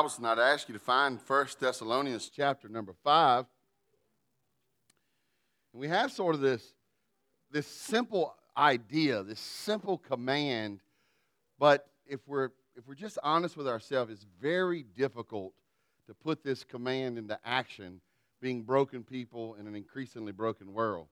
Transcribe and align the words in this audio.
Bibles 0.00 0.16
tonight, 0.16 0.38
I 0.38 0.54
ask 0.54 0.66
you 0.66 0.72
to 0.72 0.80
find 0.80 1.18
1 1.26 1.46
Thessalonians 1.60 2.30
chapter 2.34 2.70
number 2.70 2.94
5. 3.04 3.44
And 5.74 5.80
we 5.82 5.88
have 5.88 6.10
sort 6.10 6.34
of 6.34 6.40
this, 6.40 6.72
this 7.50 7.66
simple 7.66 8.34
idea, 8.56 9.22
this 9.22 9.40
simple 9.40 9.98
command, 9.98 10.80
but 11.58 11.90
if 12.06 12.26
we're, 12.26 12.48
if 12.76 12.88
we're 12.88 12.94
just 12.94 13.18
honest 13.22 13.58
with 13.58 13.68
ourselves, 13.68 14.10
it's 14.10 14.24
very 14.40 14.84
difficult 14.84 15.52
to 16.06 16.14
put 16.14 16.42
this 16.42 16.64
command 16.64 17.18
into 17.18 17.38
action, 17.44 18.00
being 18.40 18.62
broken 18.62 19.04
people 19.04 19.56
in 19.56 19.66
an 19.66 19.74
increasingly 19.74 20.32
broken 20.32 20.72
world. 20.72 21.08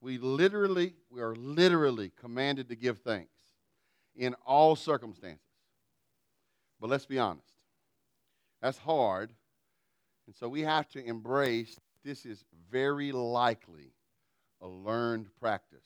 We 0.00 0.16
literally, 0.16 0.94
we 1.10 1.20
are 1.20 1.34
literally 1.34 2.10
commanded 2.18 2.70
to 2.70 2.76
give 2.76 3.00
thanks 3.00 3.36
in 4.16 4.32
all 4.46 4.74
circumstances. 4.74 5.44
But 6.80 6.88
let's 6.88 7.04
be 7.04 7.18
honest. 7.18 7.51
That's 8.62 8.78
hard. 8.78 9.32
And 10.26 10.34
so 10.36 10.48
we 10.48 10.62
have 10.62 10.88
to 10.90 11.04
embrace 11.04 11.78
this 12.04 12.24
is 12.24 12.44
very 12.70 13.12
likely 13.12 13.92
a 14.60 14.66
learned 14.68 15.28
practice. 15.40 15.84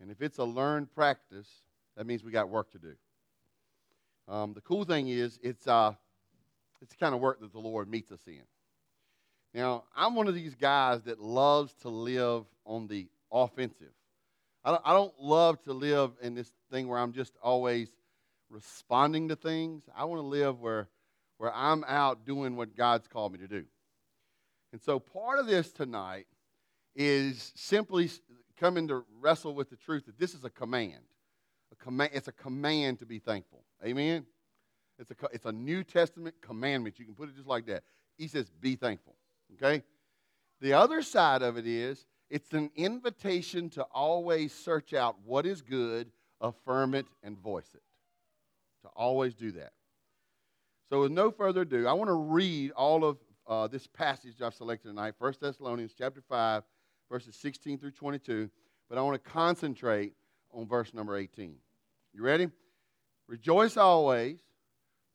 And 0.00 0.10
if 0.10 0.22
it's 0.22 0.38
a 0.38 0.44
learned 0.44 0.92
practice, 0.94 1.48
that 1.96 2.06
means 2.06 2.24
we 2.24 2.32
got 2.32 2.48
work 2.48 2.70
to 2.72 2.78
do. 2.78 2.94
Um, 4.26 4.54
the 4.54 4.60
cool 4.62 4.84
thing 4.84 5.08
is, 5.08 5.38
it's, 5.42 5.66
uh, 5.66 5.92
it's 6.80 6.92
the 6.92 6.96
kind 6.96 7.14
of 7.14 7.20
work 7.20 7.40
that 7.40 7.52
the 7.52 7.58
Lord 7.58 7.90
meets 7.90 8.10
us 8.10 8.20
in. 8.26 8.42
Now, 9.52 9.84
I'm 9.94 10.14
one 10.14 10.28
of 10.28 10.34
these 10.34 10.54
guys 10.54 11.02
that 11.02 11.20
loves 11.20 11.74
to 11.82 11.88
live 11.88 12.44
on 12.64 12.86
the 12.86 13.08
offensive. 13.32 13.92
I 14.64 14.70
don't, 14.70 14.82
I 14.84 14.92
don't 14.92 15.20
love 15.20 15.60
to 15.62 15.72
live 15.72 16.12
in 16.22 16.34
this 16.34 16.52
thing 16.70 16.88
where 16.88 16.98
I'm 16.98 17.12
just 17.12 17.34
always 17.42 17.88
responding 18.48 19.28
to 19.28 19.36
things. 19.36 19.82
I 19.96 20.04
want 20.04 20.20
to 20.20 20.26
live 20.26 20.60
where, 20.60 20.88
where 21.40 21.56
I'm 21.56 21.84
out 21.84 22.26
doing 22.26 22.54
what 22.54 22.76
God's 22.76 23.08
called 23.08 23.32
me 23.32 23.38
to 23.38 23.48
do. 23.48 23.64
And 24.72 24.82
so 24.82 24.98
part 24.98 25.38
of 25.38 25.46
this 25.46 25.72
tonight 25.72 26.26
is 26.94 27.54
simply 27.56 28.10
coming 28.58 28.88
to 28.88 29.06
wrestle 29.22 29.54
with 29.54 29.70
the 29.70 29.76
truth 29.76 30.04
that 30.04 30.18
this 30.18 30.34
is 30.34 30.44
a 30.44 30.50
command. 30.50 31.00
A 31.72 31.76
command 31.82 32.10
it's 32.12 32.28
a 32.28 32.32
command 32.32 32.98
to 32.98 33.06
be 33.06 33.20
thankful. 33.20 33.64
Amen? 33.82 34.26
It's 34.98 35.10
a, 35.10 35.14
it's 35.32 35.46
a 35.46 35.52
New 35.52 35.82
Testament 35.82 36.34
commandment. 36.42 36.98
You 36.98 37.06
can 37.06 37.14
put 37.14 37.30
it 37.30 37.36
just 37.36 37.48
like 37.48 37.64
that. 37.68 37.84
He 38.18 38.28
says, 38.28 38.50
be 38.60 38.76
thankful. 38.76 39.14
Okay? 39.54 39.82
The 40.60 40.74
other 40.74 41.00
side 41.00 41.40
of 41.40 41.56
it 41.56 41.66
is 41.66 42.04
it's 42.28 42.52
an 42.52 42.70
invitation 42.76 43.70
to 43.70 43.84
always 43.94 44.52
search 44.52 44.92
out 44.92 45.16
what 45.24 45.46
is 45.46 45.62
good, 45.62 46.10
affirm 46.38 46.94
it, 46.94 47.06
and 47.22 47.38
voice 47.38 47.70
it. 47.72 47.82
To 48.82 48.88
always 48.94 49.34
do 49.34 49.52
that. 49.52 49.72
So, 50.90 51.02
with 51.02 51.12
no 51.12 51.30
further 51.30 51.60
ado, 51.60 51.86
I 51.86 51.92
want 51.92 52.08
to 52.08 52.14
read 52.14 52.72
all 52.72 53.04
of 53.04 53.18
uh, 53.46 53.68
this 53.68 53.86
passage 53.86 54.42
I've 54.42 54.54
selected 54.54 54.88
tonight, 54.88 55.14
1 55.18 55.34
Thessalonians 55.40 55.94
chapter 55.96 56.20
5, 56.20 56.64
verses 57.08 57.36
16 57.36 57.78
through 57.78 57.92
22. 57.92 58.50
But 58.88 58.98
I 58.98 59.02
want 59.02 59.22
to 59.22 59.30
concentrate 59.30 60.14
on 60.52 60.66
verse 60.66 60.92
number 60.92 61.16
18. 61.16 61.54
You 62.12 62.22
ready? 62.24 62.48
Rejoice 63.28 63.76
always, 63.76 64.40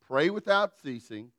pray 0.07 0.29
without 0.29 0.71
ceasing, 0.81 1.31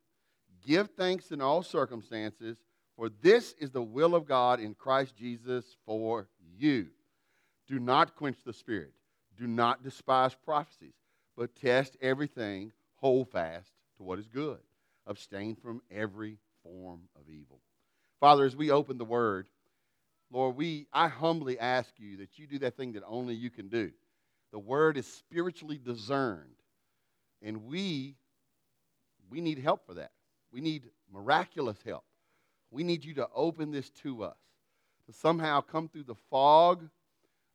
give 0.67 0.91
thanks 0.91 1.31
in 1.31 1.41
all 1.41 1.63
circumstances, 1.63 2.59
for 2.95 3.09
this 3.09 3.55
is 3.59 3.71
the 3.71 3.83
will 3.83 4.15
of 4.15 4.27
God 4.27 4.61
in 4.61 4.75
Christ 4.75 5.17
Jesus 5.17 5.79
for 5.87 6.29
you. 6.59 6.89
Do 7.67 7.79
not 7.79 8.17
quench 8.17 8.37
the 8.45 8.53
spirit, 8.53 8.93
do 9.39 9.47
not 9.47 9.83
despise 9.83 10.35
prophecies, 10.35 10.93
but 11.39 11.57
test 11.57 11.97
everything, 12.03 12.73
hold 12.97 13.31
fast 13.31 13.76
to 13.97 14.03
what 14.03 14.19
is 14.19 14.27
good, 14.27 14.59
abstain 15.07 15.57
from 15.57 15.83
every 15.91 16.39
form 16.63 17.03
of 17.17 17.29
evil. 17.29 17.61
Father, 18.21 18.45
as 18.45 18.57
we 18.57 18.71
open 18.71 18.99
the 18.99 19.05
word, 19.05 19.47
Lord, 20.31 20.57
we 20.57 20.87
I 20.93 21.09
humbly 21.09 21.59
ask 21.59 21.91
you 21.99 22.17
that 22.19 22.39
you 22.39 22.47
do 22.47 22.59
that 22.61 22.77
thing 22.77 22.93
that 22.93 23.05
only 23.07 23.35
you 23.35 23.51
can 23.51 23.69
do. 23.69 23.93
The 24.53 24.59
word 24.59 24.97
is 24.97 25.07
spiritually 25.07 25.79
discerned, 25.79 26.57
and 27.43 27.65
we 27.67 28.17
we 29.31 29.41
need 29.41 29.59
help 29.59 29.87
for 29.87 29.95
that. 29.95 30.13
We 30.53 30.61
need 30.61 30.91
miraculous 31.13 31.79
help. 31.85 32.05
We 32.71 32.83
need 32.83 33.05
you 33.05 33.15
to 33.15 33.29
open 33.35 33.71
this 33.71 33.91
to 34.03 34.25
us, 34.25 34.37
to 35.07 35.13
somehow 35.13 35.61
come 35.61 35.89
through 35.89 36.05
the 36.05 36.17
fog 36.31 36.89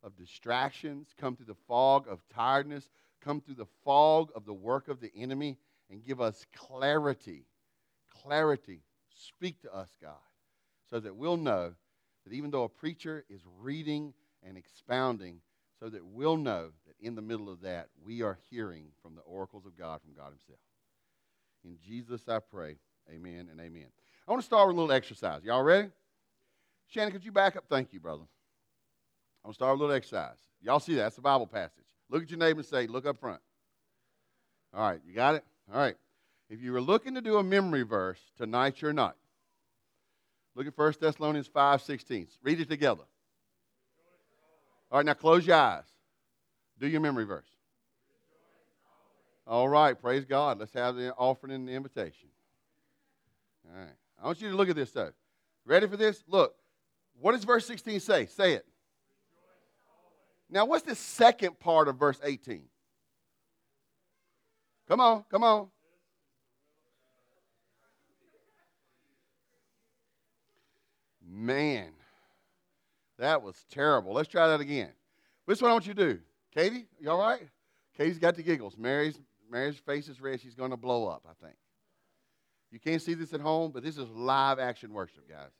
of 0.02 0.16
distractions, 0.16 1.08
come 1.18 1.36
through 1.36 1.46
the 1.46 1.56
fog 1.68 2.06
of 2.08 2.20
tiredness, 2.34 2.88
come 3.20 3.40
through 3.40 3.56
the 3.56 3.68
fog 3.84 4.30
of 4.34 4.44
the 4.44 4.54
work 4.54 4.88
of 4.88 5.00
the 5.00 5.12
enemy, 5.16 5.58
and 5.92 6.04
give 6.04 6.20
us 6.20 6.46
clarity. 6.56 7.44
Clarity. 8.10 8.80
Speak 9.14 9.60
to 9.60 9.72
us, 9.72 9.90
God, 10.00 10.14
so 10.90 10.98
that 10.98 11.14
we'll 11.14 11.36
know 11.36 11.74
that 12.24 12.32
even 12.32 12.50
though 12.50 12.64
a 12.64 12.68
preacher 12.68 13.24
is 13.28 13.42
reading 13.60 14.14
and 14.42 14.56
expounding, 14.56 15.40
so 15.78 15.88
that 15.90 16.04
we'll 16.04 16.36
know 16.36 16.70
that 16.86 16.94
in 16.98 17.14
the 17.14 17.22
middle 17.22 17.50
of 17.50 17.60
that, 17.60 17.88
we 18.04 18.22
are 18.22 18.38
hearing 18.50 18.86
from 19.02 19.14
the 19.14 19.20
oracles 19.20 19.66
of 19.66 19.76
God, 19.76 20.00
from 20.00 20.14
God 20.14 20.30
Himself. 20.30 20.60
In 21.64 21.76
Jesus 21.84 22.28
I 22.28 22.38
pray. 22.38 22.78
Amen 23.12 23.48
and 23.50 23.60
amen. 23.60 23.86
I 24.26 24.30
want 24.30 24.40
to 24.42 24.46
start 24.46 24.68
with 24.68 24.76
a 24.76 24.80
little 24.80 24.94
exercise. 24.94 25.42
Y'all 25.44 25.62
ready? 25.62 25.88
Shannon, 26.86 27.12
could 27.12 27.24
you 27.24 27.32
back 27.32 27.56
up? 27.56 27.64
Thank 27.68 27.92
you, 27.92 28.00
brother. 28.00 28.24
I 29.44 29.48
want 29.48 29.54
to 29.54 29.58
start 29.58 29.72
with 29.72 29.80
a 29.80 29.82
little 29.82 29.96
exercise. 29.96 30.38
Y'all 30.60 30.80
see 30.80 30.94
that? 30.94 31.02
That's 31.02 31.16
the 31.16 31.22
Bible 31.22 31.46
passage. 31.46 31.84
Look 32.08 32.22
at 32.22 32.30
your 32.30 32.38
neighbor 32.38 32.60
and 32.60 32.66
say, 32.66 32.86
Look 32.86 33.06
up 33.06 33.18
front. 33.18 33.40
All 34.72 34.88
right, 34.88 35.00
you 35.06 35.14
got 35.14 35.34
it? 35.34 35.44
All 35.70 35.78
right. 35.78 35.96
If 36.48 36.60
you 36.60 36.72
were 36.72 36.80
looking 36.80 37.14
to 37.14 37.20
do 37.20 37.38
a 37.38 37.42
memory 37.42 37.82
verse, 37.82 38.20
tonight 38.36 38.80
you're 38.80 38.92
not. 38.92 39.16
Look 40.54 40.66
at 40.66 40.76
1 40.76 40.94
Thessalonians 41.00 41.46
5 41.46 41.82
16. 41.82 42.28
Read 42.42 42.60
it 42.60 42.68
together. 42.68 43.04
All 44.90 44.98
right, 44.98 45.06
now 45.06 45.14
close 45.14 45.46
your 45.46 45.56
eyes. 45.56 45.84
Do 46.78 46.86
your 46.86 47.00
memory 47.00 47.24
verse. 47.24 47.46
All 49.46 49.68
right, 49.68 49.98
praise 49.98 50.24
God. 50.24 50.58
Let's 50.58 50.74
have 50.74 50.96
the 50.96 51.14
offering 51.14 51.54
and 51.54 51.66
the 51.66 51.72
invitation. 51.72 52.28
All 53.68 53.80
right. 53.80 53.94
I 54.22 54.26
want 54.26 54.40
you 54.40 54.50
to 54.50 54.56
look 54.56 54.68
at 54.68 54.76
this, 54.76 54.90
though. 54.92 55.12
Ready 55.64 55.86
for 55.86 55.96
this? 55.96 56.22
Look. 56.28 56.54
What 57.20 57.32
does 57.32 57.44
verse 57.44 57.66
16 57.66 58.00
say? 58.00 58.26
Say 58.26 58.54
it. 58.54 58.66
Now, 60.50 60.66
what's 60.66 60.84
the 60.84 60.94
second 60.94 61.58
part 61.60 61.88
of 61.88 61.96
verse 61.96 62.20
18? 62.22 62.62
Come 64.92 65.00
on, 65.00 65.24
come 65.30 65.42
on. 65.42 65.68
Man, 71.26 71.92
that 73.18 73.40
was 73.40 73.64
terrible. 73.70 74.12
Let's 74.12 74.28
try 74.28 74.48
that 74.48 74.60
again. 74.60 74.90
This 75.46 75.56
is 75.56 75.62
what 75.62 75.70
I 75.70 75.72
want 75.72 75.86
you 75.86 75.94
to 75.94 76.12
do. 76.12 76.20
Katie, 76.54 76.84
you 77.00 77.10
all 77.10 77.18
right? 77.18 77.40
Katie's 77.96 78.18
got 78.18 78.34
the 78.34 78.42
giggles. 78.42 78.76
Mary's, 78.76 79.18
Mary's 79.50 79.78
face 79.78 80.08
is 80.08 80.20
red. 80.20 80.42
She's 80.42 80.54
going 80.54 80.72
to 80.72 80.76
blow 80.76 81.08
up, 81.08 81.22
I 81.26 81.42
think. 81.42 81.56
You 82.70 82.78
can't 82.78 83.00
see 83.00 83.14
this 83.14 83.32
at 83.32 83.40
home, 83.40 83.70
but 83.72 83.82
this 83.82 83.96
is 83.96 84.06
live 84.10 84.58
action 84.58 84.92
worship, 84.92 85.26
guys. 85.26 85.52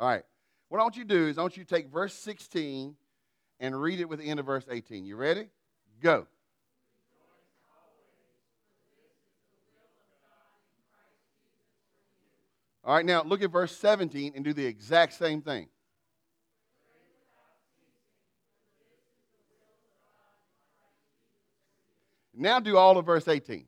All 0.00 0.08
right. 0.08 0.24
What 0.70 0.80
I 0.80 0.82
want 0.82 0.96
you 0.96 1.04
to 1.04 1.08
do 1.08 1.28
is 1.28 1.38
I 1.38 1.42
want 1.42 1.56
you 1.56 1.62
to 1.62 1.72
take 1.72 1.86
verse 1.86 2.14
16 2.14 2.96
and 3.60 3.80
read 3.80 4.00
it 4.00 4.08
with 4.08 4.18
the 4.18 4.24
end 4.24 4.40
of 4.40 4.46
verse 4.46 4.66
18. 4.68 5.04
You 5.04 5.14
ready? 5.14 5.46
Go. 6.02 6.26
All 12.84 12.94
right, 12.94 13.06
now 13.06 13.22
look 13.22 13.42
at 13.42 13.50
verse 13.50 13.76
17 13.76 14.32
and 14.34 14.44
do 14.44 14.52
the 14.52 14.66
exact 14.66 15.12
same 15.12 15.40
thing. 15.40 15.68
Now 22.34 22.58
do 22.60 22.76
all 22.76 22.98
of 22.98 23.06
verse 23.06 23.28
18. 23.28 23.66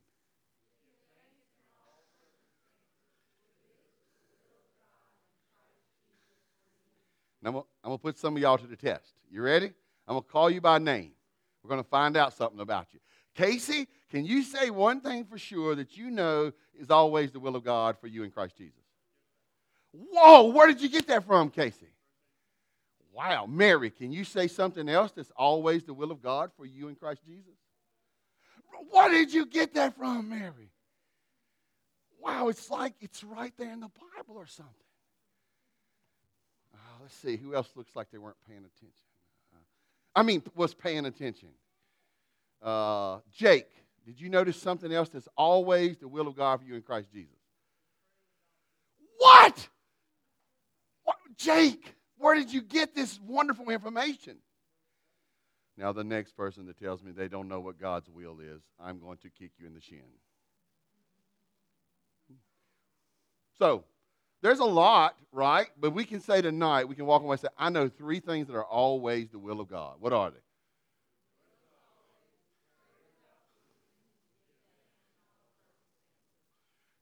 Now, 7.42 7.66
I'm 7.84 7.88
going 7.90 7.98
to 7.98 8.02
put 8.02 8.18
some 8.18 8.36
of 8.36 8.42
y'all 8.42 8.56
to 8.56 8.66
the 8.66 8.74
test. 8.74 9.12
You 9.30 9.42
ready? 9.42 9.66
I'm 10.08 10.14
going 10.14 10.22
to 10.22 10.28
call 10.28 10.48
you 10.48 10.62
by 10.62 10.78
name. 10.78 11.12
We're 11.62 11.68
going 11.68 11.82
to 11.82 11.88
find 11.88 12.16
out 12.16 12.32
something 12.32 12.60
about 12.60 12.86
you. 12.92 13.00
Casey, 13.34 13.86
can 14.10 14.24
you 14.24 14.42
say 14.42 14.70
one 14.70 15.00
thing 15.00 15.24
for 15.24 15.36
sure 15.36 15.74
that 15.74 15.96
you 15.96 16.10
know 16.10 16.52
is 16.78 16.90
always 16.90 17.32
the 17.32 17.40
will 17.40 17.54
of 17.54 17.62
God 17.62 17.98
for 18.00 18.06
you 18.06 18.22
in 18.22 18.30
Christ 18.30 18.56
Jesus? 18.56 18.83
Whoa, 19.94 20.50
where 20.50 20.66
did 20.66 20.80
you 20.80 20.88
get 20.88 21.06
that 21.08 21.24
from, 21.24 21.50
Casey? 21.50 21.86
Wow, 23.12 23.46
Mary, 23.46 23.90
can 23.90 24.10
you 24.10 24.24
say 24.24 24.48
something 24.48 24.88
else 24.88 25.12
that's 25.12 25.30
always 25.36 25.84
the 25.84 25.94
will 25.94 26.10
of 26.10 26.20
God 26.20 26.50
for 26.56 26.66
you 26.66 26.88
in 26.88 26.96
Christ 26.96 27.20
Jesus? 27.24 27.54
Where 28.90 29.08
did 29.08 29.32
you 29.32 29.46
get 29.46 29.74
that 29.74 29.96
from, 29.96 30.28
Mary? 30.28 30.70
Wow, 32.20 32.48
it's 32.48 32.70
like 32.70 32.94
it's 33.00 33.22
right 33.22 33.52
there 33.56 33.72
in 33.72 33.80
the 33.80 33.90
Bible 34.16 34.36
or 34.36 34.46
something. 34.46 34.74
Uh, 36.74 36.78
let's 37.02 37.14
see, 37.14 37.36
who 37.36 37.54
else 37.54 37.68
looks 37.76 37.94
like 37.94 38.10
they 38.10 38.18
weren't 38.18 38.36
paying 38.48 38.58
attention? 38.58 39.04
Uh, 39.54 39.58
I 40.16 40.22
mean, 40.22 40.42
was 40.56 40.74
paying 40.74 41.06
attention. 41.06 41.50
Uh, 42.62 43.18
Jake, 43.30 43.68
did 44.06 44.20
you 44.20 44.28
notice 44.28 44.56
something 44.56 44.92
else 44.92 45.10
that's 45.10 45.28
always 45.36 45.98
the 45.98 46.08
will 46.08 46.26
of 46.26 46.36
God 46.36 46.60
for 46.60 46.66
you 46.66 46.74
in 46.74 46.82
Christ 46.82 47.12
Jesus? 47.12 47.36
What? 49.18 49.68
what? 51.04 51.16
Jake, 51.36 51.94
where 52.18 52.34
did 52.34 52.52
you 52.52 52.62
get 52.62 52.94
this 52.94 53.18
wonderful 53.26 53.70
information? 53.70 54.38
Now, 55.76 55.92
the 55.92 56.04
next 56.04 56.36
person 56.36 56.66
that 56.66 56.78
tells 56.78 57.02
me 57.02 57.10
they 57.10 57.28
don't 57.28 57.48
know 57.48 57.60
what 57.60 57.80
God's 57.80 58.08
will 58.08 58.38
is, 58.40 58.62
I'm 58.78 59.00
going 59.00 59.18
to 59.18 59.30
kick 59.30 59.50
you 59.58 59.66
in 59.66 59.74
the 59.74 59.80
shin. 59.80 59.98
So, 63.58 63.84
there's 64.40 64.60
a 64.60 64.64
lot, 64.64 65.16
right? 65.32 65.68
But 65.80 65.92
we 65.92 66.04
can 66.04 66.20
say 66.20 66.42
tonight, 66.42 66.84
we 66.84 66.94
can 66.94 67.06
walk 67.06 67.22
away 67.22 67.34
and 67.34 67.40
say, 67.40 67.48
I 67.58 67.70
know 67.70 67.88
three 67.88 68.20
things 68.20 68.46
that 68.46 68.54
are 68.54 68.64
always 68.64 69.30
the 69.30 69.38
will 69.38 69.60
of 69.60 69.68
God. 69.68 69.96
What 69.98 70.12
are 70.12 70.30
they? 70.30 70.36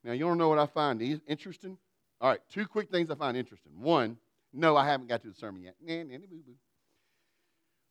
Now, 0.04 0.12
you 0.12 0.24
to 0.24 0.38
know 0.38 0.48
what 0.48 0.58
I 0.58 0.66
find 0.66 1.00
interesting? 1.26 1.78
All 2.22 2.28
right, 2.28 2.40
two 2.48 2.66
quick 2.66 2.88
things 2.88 3.10
I 3.10 3.16
find 3.16 3.36
interesting. 3.36 3.72
One, 3.80 4.16
no, 4.52 4.76
I 4.76 4.86
haven't 4.86 5.08
got 5.08 5.22
to 5.22 5.28
the 5.28 5.34
sermon 5.34 5.64
yet. 5.64 5.74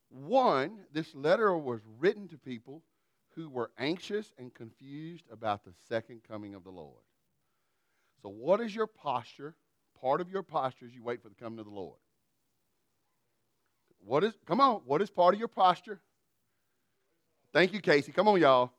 One, 0.08 0.78
this 0.90 1.14
letter 1.14 1.54
was 1.56 1.80
written 1.98 2.28
to 2.28 2.38
people 2.38 2.82
who 3.34 3.50
were 3.50 3.70
anxious 3.78 4.32
and 4.38 4.52
confused 4.54 5.24
about 5.30 5.64
the 5.64 5.72
second 5.86 6.22
coming 6.26 6.54
of 6.54 6.64
the 6.64 6.70
Lord. 6.70 7.02
So, 8.22 8.30
what 8.30 8.62
is 8.62 8.74
your 8.74 8.86
posture? 8.86 9.54
Part 10.00 10.22
of 10.22 10.30
your 10.30 10.42
posture 10.42 10.86
is 10.86 10.94
you 10.94 11.02
wait 11.02 11.22
for 11.22 11.28
the 11.28 11.34
coming 11.34 11.58
of 11.58 11.66
the 11.66 11.70
Lord. 11.70 11.98
What 14.02 14.24
is, 14.24 14.32
come 14.46 14.60
on, 14.60 14.80
what 14.86 15.02
is 15.02 15.10
part 15.10 15.34
of 15.34 15.38
your 15.38 15.48
posture? 15.48 16.00
Thank 17.52 17.74
you, 17.74 17.80
Casey. 17.80 18.12
Come 18.12 18.28
on, 18.28 18.40
y'all. 18.40 18.72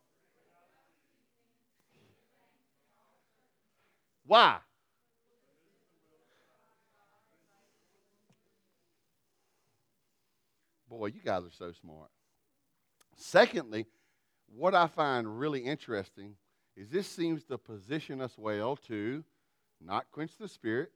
Why? 4.26 4.58
Boy, 10.98 11.07
you 11.07 11.22
guys 11.25 11.44
are 11.44 11.50
so 11.50 11.72
smart. 11.72 12.10
Secondly, 13.16 13.88
what 14.56 14.75
I 14.75 14.86
find 14.86 15.40
really 15.40 15.62
interesting 15.62 16.36
is 16.78 16.90
this 16.90 17.07
seems 17.07 17.44
to 17.45 17.57
position 17.57 18.22
us 18.22 18.38
well 18.38 18.75
to 18.88 19.24
not 19.81 20.06
quench 20.12 20.38
the 20.38 20.48
spirit. 20.48 20.92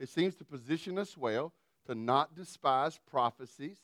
It 0.00 0.08
seems 0.08 0.34
to 0.36 0.44
position 0.44 0.98
us 0.98 1.16
well 1.16 1.52
to 1.86 1.94
not 1.94 2.34
despise 2.34 2.98
prophecies. 3.08 3.76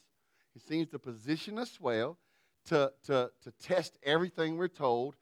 It 0.56 0.62
seems 0.62 0.88
to 0.88 0.98
position 0.98 1.58
us 1.58 1.80
well 1.80 2.18
to, 2.66 2.92
to, 3.06 3.30
to 3.44 3.52
test 3.62 3.98
everything 4.02 4.56
we're 4.56 4.66
told 4.66 5.14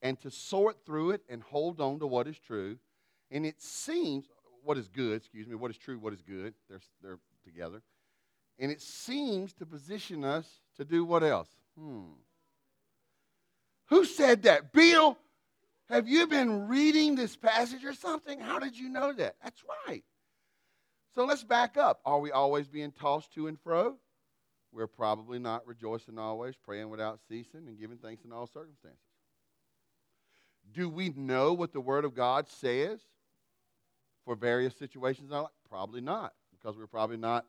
and 0.00 0.18
to 0.22 0.30
sort 0.30 0.86
through 0.86 1.10
it 1.10 1.20
and 1.28 1.42
hold 1.42 1.82
on 1.82 1.98
to 1.98 2.06
what 2.06 2.28
is 2.28 2.38
true. 2.38 2.78
And 3.30 3.44
it 3.44 3.60
seems, 3.60 4.24
what 4.64 4.78
is 4.78 4.88
good, 4.88 5.16
excuse 5.16 5.46
me, 5.46 5.54
what 5.54 5.70
is 5.70 5.76
true, 5.76 5.98
what 5.98 6.14
is 6.14 6.22
good, 6.22 6.54
they're, 6.70 6.80
they're 7.02 7.18
together. 7.44 7.82
And 8.58 8.72
it 8.72 8.82
seems 8.82 9.52
to 9.54 9.66
position 9.66 10.24
us 10.24 10.46
to 10.76 10.84
do 10.84 11.04
what 11.04 11.22
else? 11.22 11.48
Hmm. 11.78 12.12
Who 13.86 14.04
said 14.04 14.42
that? 14.42 14.72
Bill, 14.72 15.16
have 15.88 16.08
you 16.08 16.26
been 16.26 16.68
reading 16.68 17.14
this 17.14 17.36
passage 17.36 17.84
or 17.84 17.94
something? 17.94 18.40
How 18.40 18.58
did 18.58 18.76
you 18.76 18.88
know 18.88 19.12
that? 19.12 19.36
That's 19.42 19.62
right. 19.86 20.02
So 21.14 21.24
let's 21.24 21.44
back 21.44 21.76
up. 21.76 22.00
Are 22.04 22.20
we 22.20 22.30
always 22.30 22.68
being 22.68 22.92
tossed 22.92 23.32
to 23.34 23.46
and 23.46 23.58
fro? 23.58 23.96
We're 24.72 24.86
probably 24.86 25.38
not 25.38 25.66
rejoicing 25.66 26.18
always, 26.18 26.54
praying 26.56 26.90
without 26.90 27.20
ceasing, 27.28 27.66
and 27.66 27.80
giving 27.80 27.96
thanks 27.96 28.24
in 28.24 28.32
all 28.32 28.46
circumstances. 28.46 29.00
Do 30.74 30.90
we 30.90 31.08
know 31.16 31.54
what 31.54 31.72
the 31.72 31.80
Word 31.80 32.04
of 32.04 32.14
God 32.14 32.48
says 32.48 33.00
for 34.26 34.36
various 34.36 34.76
situations? 34.76 35.32
Probably 35.70 36.02
not, 36.02 36.34
because 36.50 36.76
we're 36.76 36.86
probably 36.86 37.16
not 37.16 37.46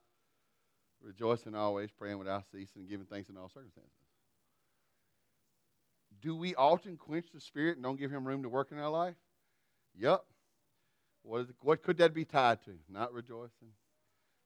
rejoicing 1.01 1.55
always, 1.55 1.89
praying 1.91 2.19
without 2.19 2.43
ceasing, 2.51 2.85
giving 2.87 3.05
thanks 3.05 3.29
in 3.29 3.37
all 3.37 3.49
circumstances. 3.49 3.91
Do 6.21 6.35
we 6.35 6.55
often 6.55 6.97
quench 6.97 7.27
the 7.33 7.39
Spirit 7.39 7.77
and 7.77 7.83
don't 7.83 7.99
give 7.99 8.11
Him 8.11 8.27
room 8.27 8.43
to 8.43 8.49
work 8.49 8.71
in 8.71 8.79
our 8.79 8.89
life? 8.89 9.15
Yep. 9.97 10.23
What, 11.23 11.47
what 11.61 11.83
could 11.83 11.97
that 11.97 12.13
be 12.13 12.25
tied 12.25 12.63
to? 12.65 12.71
Not 12.89 13.13
rejoicing, 13.13 13.71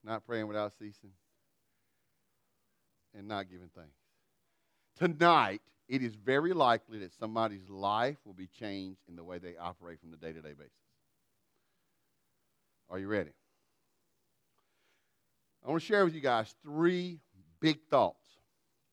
not 0.04 0.26
praying 0.26 0.48
without 0.48 0.74
ceasing, 0.74 1.12
and 3.16 3.28
not 3.28 3.50
giving 3.50 3.70
thanks. 3.76 3.96
Tonight, 4.98 5.62
it 5.88 6.02
is 6.02 6.16
very 6.16 6.54
likely 6.54 7.00
that 7.00 7.14
somebody's 7.20 7.70
life 7.70 8.18
will 8.26 8.34
be 8.34 8.48
changed 8.48 9.02
in 9.08 9.16
the 9.16 9.24
way 9.24 9.38
they 9.38 9.56
operate 9.58 10.00
from 10.00 10.12
the 10.12 10.18
day 10.18 10.34
to 10.34 10.42
day 10.42 10.54
basis. 10.54 10.72
Are 12.90 13.00
you 13.00 13.08
ready? 13.08 13.32
I 15.64 15.70
want 15.70 15.82
to 15.82 15.88
share 15.88 16.04
with 16.04 16.14
you 16.14 16.22
guys 16.22 16.54
three 16.64 17.20
big 17.60 17.80
thoughts. 17.90 18.26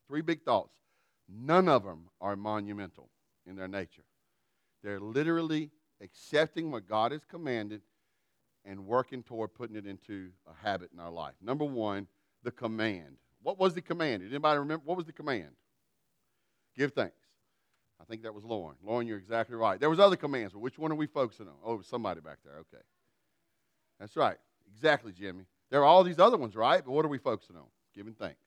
Three 0.07 0.23
big 0.23 0.43
thoughts. 0.43 0.75
None 1.29 1.69
of 1.69 1.85
them 1.85 2.09
are 2.21 2.37
monumental 2.37 3.11
in 3.47 3.57
their 3.57 3.69
nature. 3.69 4.05
They're 4.83 5.01
literally 5.01 5.71
accepting 6.01 6.71
what 6.71 6.89
God 6.89 7.13
has 7.13 7.25
commanded 7.25 7.83
and 8.65 8.87
working 8.87 9.23
toward 9.23 9.55
putting 9.55 9.77
it 9.77 9.87
into 9.87 10.31
a 10.47 10.67
habit 10.67 10.91
in 10.93 11.01
our 11.01 11.11
life. 11.11 11.35
Number 11.41 11.65
one, 11.65 12.07
the 12.43 12.51
command. 12.51 13.17
What 13.43 13.59
was 13.59 13.75
the 13.75 13.81
command? 13.81 14.23
Did 14.23 14.31
anybody 14.31 14.59
remember? 14.59 14.83
What 14.85 14.97
was 14.97 15.07
the 15.07 15.13
command? 15.13 15.51
Give 16.77 16.93
thanks. 16.93 17.17
I 18.01 18.05
think 18.05 18.23
that 18.23 18.35
was 18.35 18.45
Lauren. 18.45 18.77
Lauren, 18.83 19.07
you're 19.07 19.19
exactly 19.19 19.57
right. 19.57 19.79
There 19.79 19.91
was 19.91 20.01
other 20.01 20.17
commands, 20.17 20.53
but 20.53 20.61
which 20.61 20.79
one 20.79 20.93
are 20.93 20.97
we 20.97 21.07
focusing 21.07 21.49
on? 21.49 21.55
Oh, 21.65 21.81
somebody 21.83 22.21
back 22.21 22.39
there. 22.45 22.57
Okay. 22.59 22.83
That's 23.99 24.17
right. 24.17 24.37
Exactly, 24.75 25.13
Jimmy. 25.13 25.45
There 25.71 25.81
are 25.81 25.85
all 25.85 26.05
these 26.05 26.19
other 26.19 26.37
ones, 26.37 26.57
right? 26.57 26.83
But 26.85 26.93
what 26.93 27.05
are 27.05 27.09
we 27.09 27.19
focusing 27.19 27.57
on? 27.57 27.67
Giving 27.95 28.15
thanks. 28.15 28.41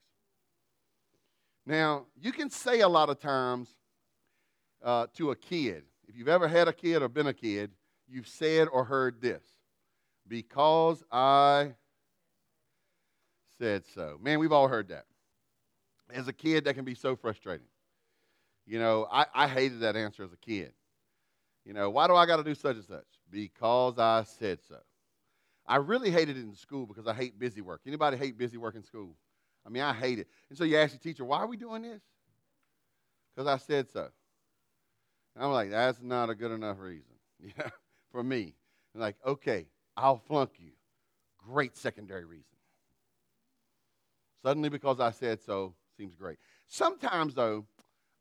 Now, 1.66 2.06
you 2.20 2.32
can 2.32 2.50
say 2.50 2.80
a 2.80 2.88
lot 2.88 3.08
of 3.08 3.18
times 3.18 3.68
uh, 4.82 5.06
to 5.14 5.30
a 5.30 5.36
kid, 5.36 5.84
if 6.06 6.16
you've 6.16 6.28
ever 6.28 6.46
had 6.46 6.68
a 6.68 6.72
kid 6.72 7.02
or 7.02 7.08
been 7.08 7.26
a 7.26 7.34
kid, 7.34 7.70
you've 8.06 8.28
said 8.28 8.68
or 8.70 8.84
heard 8.84 9.20
this 9.22 9.42
because 10.28 11.02
I 11.10 11.74
said 13.58 13.84
so. 13.94 14.18
Man, 14.22 14.38
we've 14.38 14.52
all 14.52 14.68
heard 14.68 14.88
that. 14.88 15.06
As 16.12 16.28
a 16.28 16.32
kid, 16.32 16.64
that 16.64 16.74
can 16.74 16.84
be 16.84 16.94
so 16.94 17.16
frustrating. 17.16 17.66
You 18.66 18.78
know, 18.78 19.06
I, 19.10 19.26
I 19.34 19.48
hated 19.48 19.80
that 19.80 19.96
answer 19.96 20.22
as 20.22 20.32
a 20.32 20.36
kid. 20.36 20.72
You 21.64 21.72
know, 21.72 21.88
why 21.88 22.06
do 22.06 22.14
I 22.14 22.26
got 22.26 22.36
to 22.36 22.44
do 22.44 22.54
such 22.54 22.76
and 22.76 22.84
such? 22.84 23.06
Because 23.30 23.98
I 23.98 24.24
said 24.24 24.58
so. 24.68 24.76
I 25.66 25.76
really 25.76 26.10
hated 26.10 26.36
it 26.36 26.42
in 26.42 26.54
school 26.54 26.86
because 26.86 27.06
I 27.06 27.14
hate 27.14 27.38
busy 27.38 27.60
work. 27.60 27.80
Anybody 27.86 28.16
hate 28.16 28.36
busy 28.36 28.56
work 28.56 28.74
in 28.74 28.82
school? 28.82 29.16
I 29.66 29.70
mean, 29.70 29.82
I 29.82 29.94
hate 29.94 30.18
it. 30.18 30.28
And 30.50 30.58
so 30.58 30.64
you 30.64 30.76
ask 30.76 30.92
your 30.92 31.00
teacher, 31.00 31.24
why 31.24 31.38
are 31.38 31.46
we 31.46 31.56
doing 31.56 31.82
this? 31.82 32.02
Because 33.34 33.48
I 33.48 33.56
said 33.56 33.90
so. 33.90 34.08
And 35.34 35.44
I'm 35.44 35.52
like, 35.52 35.70
that's 35.70 36.00
not 36.02 36.30
a 36.30 36.34
good 36.34 36.52
enough 36.52 36.78
reason 36.78 37.14
yeah, 37.40 37.70
for 38.12 38.22
me. 38.22 38.54
And 38.92 39.00
like, 39.00 39.16
okay, 39.26 39.66
I'll 39.96 40.18
flunk 40.18 40.50
you. 40.58 40.72
Great 41.38 41.76
secondary 41.76 42.24
reason. 42.24 42.44
Suddenly, 44.42 44.68
because 44.68 45.00
I 45.00 45.10
said 45.10 45.40
so, 45.40 45.74
seems 45.96 46.14
great. 46.14 46.38
Sometimes, 46.66 47.34
though, 47.34 47.66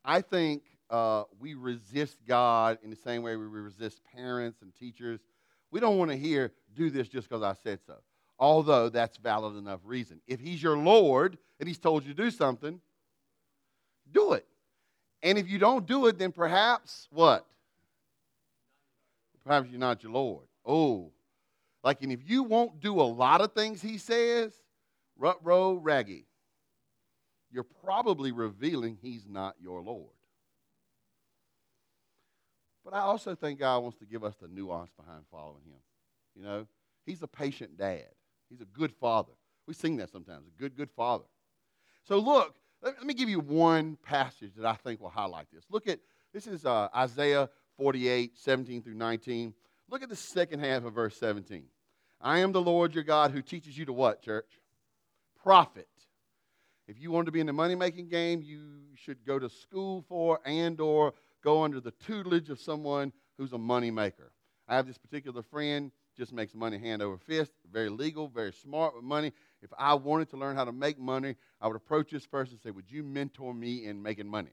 I 0.06 0.22
think 0.22 0.64
uh, 0.90 1.24
we 1.40 1.54
resist 1.54 2.18
God 2.26 2.78
in 2.84 2.90
the 2.90 2.96
same 2.96 3.24
way 3.24 3.36
we 3.36 3.46
resist 3.46 4.02
parents 4.16 4.62
and 4.62 4.74
teachers. 4.76 5.20
We 5.74 5.82
don't 5.82 5.98
want 5.98 6.12
to 6.12 6.18
hear, 6.18 6.54
do 6.74 6.90
this 6.90 7.10
just 7.10 7.28
because 7.28 7.44
I 7.44 7.54
said 7.62 7.80
so 7.86 7.96
although 8.44 8.90
that's 8.90 9.16
valid 9.18 9.56
enough 9.56 9.80
reason. 9.86 10.20
If 10.28 10.40
he's 10.40 10.62
your 10.62 10.78
Lord 10.78 11.38
and 11.60 11.68
he's 11.68 11.80
told 11.80 12.04
you 12.04 12.14
to 12.14 12.24
do 12.24 12.30
something, 12.30 12.82
do 14.12 14.34
it. 14.34 14.46
And 15.22 15.38
if 15.38 15.50
you 15.50 15.60
don't 15.60 15.86
do 15.86 16.08
it, 16.08 16.18
then 16.18 16.34
perhaps 16.34 17.08
what? 17.10 17.46
Perhaps 19.46 19.70
you're 19.70 19.80
not 19.80 20.04
your 20.04 20.12
Lord. 20.12 20.46
Oh, 20.66 21.12
like, 21.84 22.02
and 22.02 22.12
if 22.12 22.20
you 22.26 22.44
won't 22.44 22.80
do 22.80 23.00
a 23.00 23.04
lot 23.04 23.42
of 23.42 23.54
things 23.54 23.82
he 23.82 23.98
says, 23.98 24.54
rut 25.18 25.38
row 25.42 25.76
raggy, 25.76 26.26
you're 27.52 27.64
probably 27.64 28.32
revealing 28.32 28.98
he's 29.02 29.26
not 29.28 29.56
your 29.62 29.82
Lord. 29.82 30.10
But 32.84 32.94
I 32.94 33.00
also 33.00 33.36
think 33.36 33.60
God 33.60 33.80
wants 33.80 33.98
to 34.00 34.06
give 34.06 34.24
us 34.24 34.36
the 34.42 34.48
nuance 34.48 34.92
behind 34.98 35.24
following 35.32 35.64
him. 35.66 35.80
You 36.36 36.44
know, 36.44 36.68
he's 37.06 37.22
a 37.22 37.28
patient 37.28 37.78
dad. 37.78 38.10
He's 38.50 38.62
a 38.62 38.66
good 38.66 38.94
father. 38.94 39.32
We 39.68 39.74
sing 39.74 39.98
that 39.98 40.12
sometimes, 40.12 40.48
a 40.48 40.62
good, 40.62 40.76
good 40.76 40.92
father. 40.92 41.26
So 42.04 42.20
look, 42.20 42.56
let, 42.82 42.98
let 42.98 43.06
me 43.06 43.14
give 43.14 43.30
you 43.30 43.40
one 43.40 43.98
passage 44.04 44.52
that 44.58 44.66
I 44.66 44.74
think 44.74 45.00
will 45.00 45.10
highlight 45.10 45.48
this. 45.52 45.64
Look 45.70 45.88
at, 45.88 46.00
this 46.34 46.48
is 46.48 46.66
uh, 46.66 46.90
Isaiah 46.96 47.50
48, 47.78 48.38
17 48.38 48.82
through 48.82 48.96
19. 48.96 49.54
Look 49.90 50.04
at 50.04 50.10
the 50.10 50.16
second 50.16 50.60
half 50.60 50.84
of 50.84 50.94
verse 50.94 51.16
17. 51.18 51.64
I 52.20 52.40
am 52.40 52.52
the 52.52 52.62
Lord 52.62 52.94
your 52.94 53.04
God 53.04 53.32
who 53.32 53.42
teaches 53.42 53.78
you 53.78 53.86
to 53.86 53.94
what, 53.94 54.22
church? 54.22 54.60
Profit. 55.42 55.88
If 56.88 57.00
you 57.00 57.12
want 57.12 57.28
to 57.28 57.32
be 57.32 57.40
in 57.40 57.48
the 57.48 57.54
money 57.54 57.76
making 57.76 58.10
game, 58.10 58.42
you 58.42 58.60
should 58.96 59.26
go 59.26 59.40
to 59.40 59.50
school 59.50 60.04
for 60.08 60.40
and 60.46 60.80
or 60.82 61.14
go 61.44 61.64
under 61.64 61.80
the 61.80 61.92
tutelage 61.92 62.50
of 62.50 62.60
someone 62.60 63.12
who's 63.38 63.54
a 63.54 63.58
money 63.58 63.92
maker. 63.92 64.32
I 64.68 64.76
have 64.76 64.88
this 64.88 64.98
particular 64.98 65.42
friend, 65.44 65.92
just 66.18 66.32
makes 66.32 66.54
money 66.54 66.78
hand 66.78 67.02
over 67.02 67.18
fist, 67.18 67.52
very 67.72 67.90
legal, 67.90 68.28
very 68.28 68.54
smart 68.54 68.96
with 68.96 69.04
money. 69.04 69.34
If 69.62 69.72
I 69.78 69.94
wanted 69.96 70.30
to 70.30 70.38
learn 70.38 70.56
how 70.56 70.66
to 70.66 70.72
make 70.72 71.00
money, 71.00 71.36
I 71.60 71.68
would 71.68 71.76
approach 71.76 72.12
this 72.12 72.26
person 72.26 72.54
and 72.54 72.62
say, 72.62 72.72
Would 72.72 72.92
you 72.92 73.04
mentor 73.04 73.54
me 73.54 73.86
in 73.86 74.02
making 74.02 74.28
money? 74.28 74.52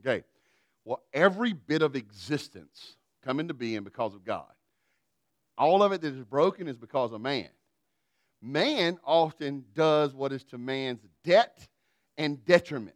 Okay. 0.00 0.24
Well, 0.84 1.02
every 1.12 1.52
bit 1.52 1.82
of 1.82 1.96
existence 1.96 2.96
come 3.24 3.40
into 3.40 3.54
being 3.54 3.82
because 3.82 4.14
of 4.14 4.24
God. 4.24 4.52
All 5.58 5.82
of 5.82 5.92
it 5.92 6.00
that 6.02 6.14
is 6.14 6.24
broken 6.24 6.68
is 6.68 6.76
because 6.76 7.12
of 7.12 7.20
man. 7.20 7.48
Man 8.42 8.98
often 9.04 9.64
does 9.74 10.14
what 10.14 10.32
is 10.32 10.44
to 10.44 10.58
man's 10.58 11.00
debt 11.24 11.66
and 12.16 12.44
detriment. 12.44 12.94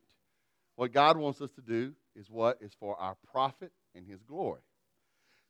What 0.77 0.93
God 0.93 1.17
wants 1.17 1.41
us 1.41 1.51
to 1.53 1.63
do 1.63 1.95
is 2.21 2.31
what 2.31 2.59
is 2.61 2.73
for 2.79 3.01
our 3.01 3.17
profit 3.33 3.73
and 3.95 4.07
his 4.07 4.23
glory. 4.23 4.61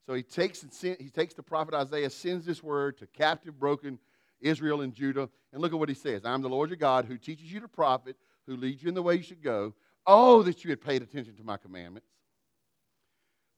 So 0.06 0.14
he 0.14 0.22
takes, 0.22 0.64
he 0.80 1.10
takes 1.10 1.34
the 1.34 1.42
prophet 1.42 1.74
Isaiah, 1.74 2.08
sends 2.08 2.46
this 2.46 2.62
word 2.62 2.96
to 2.98 3.06
captive, 3.06 3.58
broken 3.58 3.98
Israel 4.40 4.80
and 4.80 4.94
Judah. 4.94 5.28
And 5.52 5.60
look 5.60 5.72
at 5.72 5.78
what 5.78 5.88
he 5.88 5.94
says 5.94 6.24
I'm 6.24 6.42
the 6.42 6.48
Lord 6.48 6.70
your 6.70 6.76
God 6.76 7.04
who 7.04 7.18
teaches 7.18 7.52
you 7.52 7.60
to 7.60 7.68
profit, 7.68 8.16
who 8.46 8.56
leads 8.56 8.82
you 8.82 8.88
in 8.88 8.94
the 8.94 9.02
way 9.02 9.16
you 9.16 9.22
should 9.22 9.42
go. 9.42 9.74
Oh, 10.06 10.42
that 10.44 10.64
you 10.64 10.70
had 10.70 10.80
paid 10.80 11.02
attention 11.02 11.36
to 11.36 11.44
my 11.44 11.58
commandments. 11.58 12.08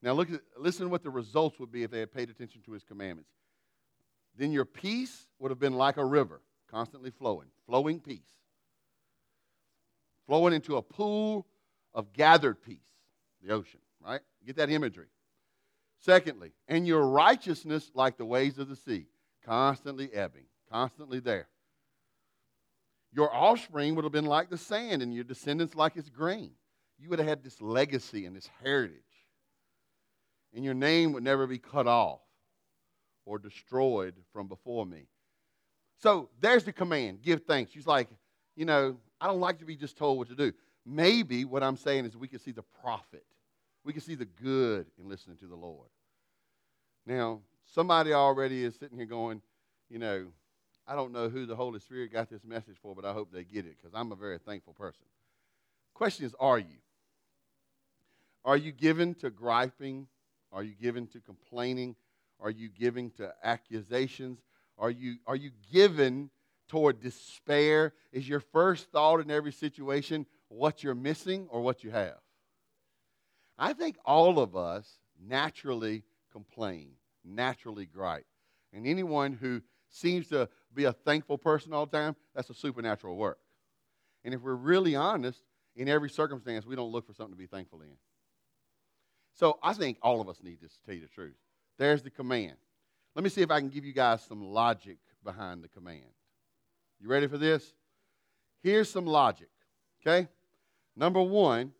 Now, 0.02 0.12
look 0.14 0.32
at, 0.32 0.40
listen 0.58 0.86
to 0.86 0.90
what 0.90 1.04
the 1.04 1.10
results 1.10 1.60
would 1.60 1.70
be 1.70 1.84
if 1.84 1.90
they 1.92 2.00
had 2.00 2.12
paid 2.12 2.28
attention 2.28 2.60
to 2.62 2.72
his 2.72 2.82
commandments. 2.82 3.30
Then 4.36 4.50
your 4.50 4.64
peace 4.64 5.28
would 5.38 5.50
have 5.50 5.60
been 5.60 5.74
like 5.74 5.96
a 5.96 6.04
river, 6.04 6.42
constantly 6.68 7.10
flowing, 7.10 7.48
flowing 7.66 8.00
peace, 8.00 8.34
flowing 10.26 10.52
into 10.52 10.76
a 10.76 10.82
pool 10.82 11.46
of 11.94 12.12
gathered 12.12 12.60
peace, 12.62 12.78
the 13.42 13.52
ocean, 13.52 13.80
right? 14.04 14.20
Get 14.46 14.56
that 14.56 14.70
imagery. 14.70 15.08
Secondly, 15.98 16.52
and 16.68 16.86
your 16.86 17.06
righteousness 17.06 17.90
like 17.94 18.16
the 18.16 18.24
waves 18.24 18.58
of 18.58 18.68
the 18.68 18.76
sea, 18.76 19.06
constantly 19.44 20.12
ebbing, 20.12 20.46
constantly 20.70 21.20
there. 21.20 21.48
Your 23.12 23.32
offspring 23.32 23.94
would 23.94 24.04
have 24.04 24.12
been 24.12 24.24
like 24.24 24.50
the 24.50 24.58
sand, 24.58 25.02
and 25.02 25.14
your 25.14 25.24
descendants 25.24 25.74
like 25.74 25.96
its 25.96 26.08
grain. 26.08 26.52
You 26.98 27.08
would 27.10 27.18
have 27.18 27.28
had 27.28 27.44
this 27.44 27.60
legacy 27.60 28.26
and 28.26 28.34
this 28.34 28.48
heritage. 28.62 28.96
And 30.54 30.64
your 30.64 30.74
name 30.74 31.12
would 31.12 31.22
never 31.22 31.46
be 31.46 31.58
cut 31.58 31.86
off 31.86 32.20
or 33.24 33.38
destroyed 33.38 34.14
from 34.32 34.48
before 34.48 34.86
me. 34.86 35.06
So 36.02 36.30
there's 36.40 36.64
the 36.64 36.72
command 36.72 37.22
give 37.22 37.44
thanks. 37.44 37.72
She's 37.72 37.86
like, 37.86 38.08
you 38.56 38.64
know, 38.64 38.96
I 39.20 39.26
don't 39.26 39.40
like 39.40 39.58
to 39.60 39.64
be 39.64 39.76
just 39.76 39.96
told 39.96 40.18
what 40.18 40.28
to 40.28 40.34
do. 40.34 40.52
Maybe 40.84 41.44
what 41.44 41.62
I'm 41.62 41.76
saying 41.76 42.06
is 42.06 42.16
we 42.16 42.28
can 42.28 42.38
see 42.38 42.52
the 42.52 42.64
profit, 42.82 43.24
we 43.84 43.92
can 43.92 44.02
see 44.02 44.14
the 44.14 44.24
good 44.24 44.86
in 44.98 45.08
listening 45.08 45.36
to 45.38 45.46
the 45.46 45.56
Lord. 45.56 45.88
Now, 47.06 47.40
somebody 47.64 48.12
already 48.12 48.64
is 48.64 48.76
sitting 48.76 48.96
here 48.96 49.06
going, 49.06 49.42
you 49.88 49.98
know, 49.98 50.26
I 50.86 50.94
don't 50.94 51.12
know 51.12 51.28
who 51.28 51.46
the 51.46 51.56
Holy 51.56 51.80
Spirit 51.80 52.12
got 52.12 52.28
this 52.28 52.44
message 52.44 52.76
for, 52.82 52.94
but 52.94 53.04
I 53.04 53.12
hope 53.12 53.32
they 53.32 53.44
get 53.44 53.66
it 53.66 53.76
because 53.80 53.92
I'm 53.94 54.12
a 54.12 54.16
very 54.16 54.38
thankful 54.38 54.74
person. 54.74 55.04
Question 55.94 56.26
is, 56.26 56.34
are 56.40 56.58
you? 56.58 56.78
Are 58.44 58.56
you 58.56 58.72
given 58.72 59.14
to 59.16 59.30
griping? 59.30 60.08
Are 60.52 60.62
you 60.62 60.74
given 60.74 61.06
to 61.08 61.20
complaining? 61.20 61.94
Are 62.40 62.50
you 62.50 62.68
giving 62.68 63.10
to 63.12 63.32
accusations? 63.44 64.40
Are 64.78 64.90
you, 64.90 65.16
are 65.26 65.36
you 65.36 65.50
given 65.72 66.30
toward 66.68 67.00
despair? 67.00 67.92
Is 68.12 68.28
your 68.28 68.40
first 68.40 68.90
thought 68.90 69.20
in 69.20 69.30
every 69.30 69.52
situation 69.52 70.26
what 70.52 70.82
you're 70.82 70.94
missing 70.94 71.46
or 71.50 71.60
what 71.60 71.82
you 71.82 71.90
have? 71.90 72.18
I 73.58 73.72
think 73.72 73.96
all 74.04 74.38
of 74.38 74.56
us 74.56 74.98
naturally 75.20 76.04
complain, 76.30 76.92
naturally 77.24 77.86
gripe. 77.86 78.26
And 78.72 78.86
anyone 78.86 79.32
who 79.32 79.62
seems 79.88 80.28
to 80.28 80.48
be 80.74 80.84
a 80.84 80.92
thankful 80.92 81.38
person 81.38 81.72
all 81.72 81.86
the 81.86 81.96
time, 81.96 82.16
that's 82.34 82.50
a 82.50 82.54
supernatural 82.54 83.16
work. 83.16 83.38
And 84.24 84.32
if 84.32 84.40
we're 84.40 84.54
really 84.54 84.96
honest, 84.96 85.42
in 85.76 85.88
every 85.88 86.10
circumstance, 86.10 86.66
we 86.66 86.76
don't 86.76 86.92
look 86.92 87.06
for 87.06 87.14
something 87.14 87.34
to 87.34 87.38
be 87.38 87.46
thankful 87.46 87.80
in. 87.80 87.96
So 89.34 89.58
I 89.62 89.72
think 89.72 89.98
all 90.02 90.20
of 90.20 90.28
us 90.28 90.42
need 90.42 90.60
this, 90.60 90.72
to 90.72 90.82
tell 90.84 90.94
you 90.94 91.00
the 91.00 91.08
truth. 91.08 91.36
There's 91.78 92.02
the 92.02 92.10
command. 92.10 92.56
Let 93.14 93.24
me 93.24 93.30
see 93.30 93.42
if 93.42 93.50
I 93.50 93.60
can 93.60 93.68
give 93.68 93.84
you 93.84 93.92
guys 93.92 94.22
some 94.22 94.42
logic 94.42 94.98
behind 95.24 95.62
the 95.62 95.68
command. 95.68 96.00
You 97.00 97.08
ready 97.08 97.26
for 97.26 97.38
this? 97.38 97.74
Here's 98.62 98.90
some 98.90 99.06
logic, 99.06 99.48
okay? 100.00 100.28
Number 100.96 101.22
one, 101.22 101.72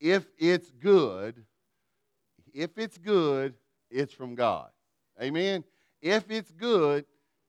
if 0.00 0.26
it's 0.38 0.70
good, 0.70 1.44
if 2.52 2.76
it's 2.76 2.98
good, 2.98 3.54
it's 3.90 4.12
from 4.12 4.34
God. 4.34 4.70
Amen? 5.20 5.64
If 6.02 6.30
it's 6.30 6.50
good, 6.50 7.04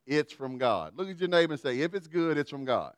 it's 0.06 0.32
from 0.32 0.58
God. 0.58 0.94
Look 0.96 1.10
at 1.10 1.20
your 1.20 1.30
neighbor 1.30 1.54
and 1.54 1.62
say, 1.62 1.82
if 1.82 1.94
it's 1.94 2.08
good, 2.08 2.38
it's 2.38 2.50
from 2.50 2.66
God. 2.66 2.94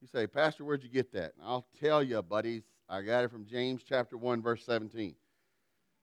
You 0.00 0.08
say, 0.08 0.26
Pastor, 0.26 0.64
where'd 0.64 0.82
you 0.82 0.88
get 0.88 1.12
that? 1.12 1.32
I'll 1.42 1.66
tell 1.78 2.02
you, 2.02 2.20
buddies. 2.22 2.62
I 2.88 3.02
got 3.02 3.22
it 3.22 3.30
from 3.30 3.46
James 3.46 3.82
chapter 3.86 4.16
1, 4.16 4.42
verse 4.42 4.64
17. 4.64 5.14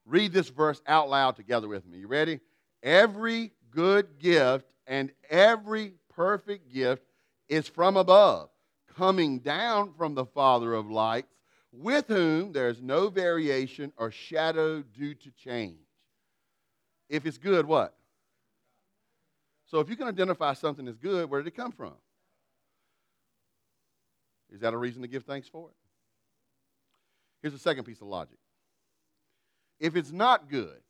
Read 0.06 0.32
this 0.32 0.50
verse 0.50 0.82
out 0.88 1.10
loud 1.10 1.36
together 1.36 1.68
with 1.68 1.86
me. 1.86 1.98
You 2.00 2.08
ready? 2.08 2.40
Every 2.82 3.52
good 3.72 4.20
gift 4.20 4.66
and 4.86 5.12
every 5.30 5.94
perfect 6.16 6.74
gift 6.74 7.04
is 7.50 7.68
from 7.68 7.98
above, 7.98 8.50
coming 8.98 9.40
down 9.40 9.94
from 9.98 10.16
the 10.16 10.26
Father 10.26 10.74
of 10.74 10.90
lights, 10.90 11.34
with 11.72 12.08
whom 12.08 12.52
there 12.52 12.70
is 12.70 12.82
no 12.82 13.10
variation 13.10 13.94
or 13.98 14.10
shadow 14.10 14.82
due 14.82 15.14
to 15.14 15.32
change. 15.32 15.78
If 17.10 17.26
it's 17.26 17.38
good, 17.38 17.66
what? 17.66 17.96
So 19.68 19.80
if 19.80 19.90
you 19.90 19.96
can 19.96 20.08
identify 20.08 20.54
something 20.54 20.88
as 20.88 20.98
good, 20.98 21.30
where 21.30 21.42
did 21.42 21.48
it 21.48 21.56
come 21.56 21.72
from? 21.72 21.94
Is 24.52 24.62
that 24.62 24.74
a 24.74 24.78
reason 24.78 25.02
to 25.02 25.08
give 25.08 25.24
thanks 25.24 25.48
for 25.48 25.70
it? 25.70 25.76
Here's 27.42 27.54
the 27.54 27.60
second 27.60 27.84
piece 27.84 28.02
of 28.02 28.08
logic 28.08 28.38
if 29.80 29.96
it's 29.96 30.12
not 30.12 30.50
good, 30.50 30.82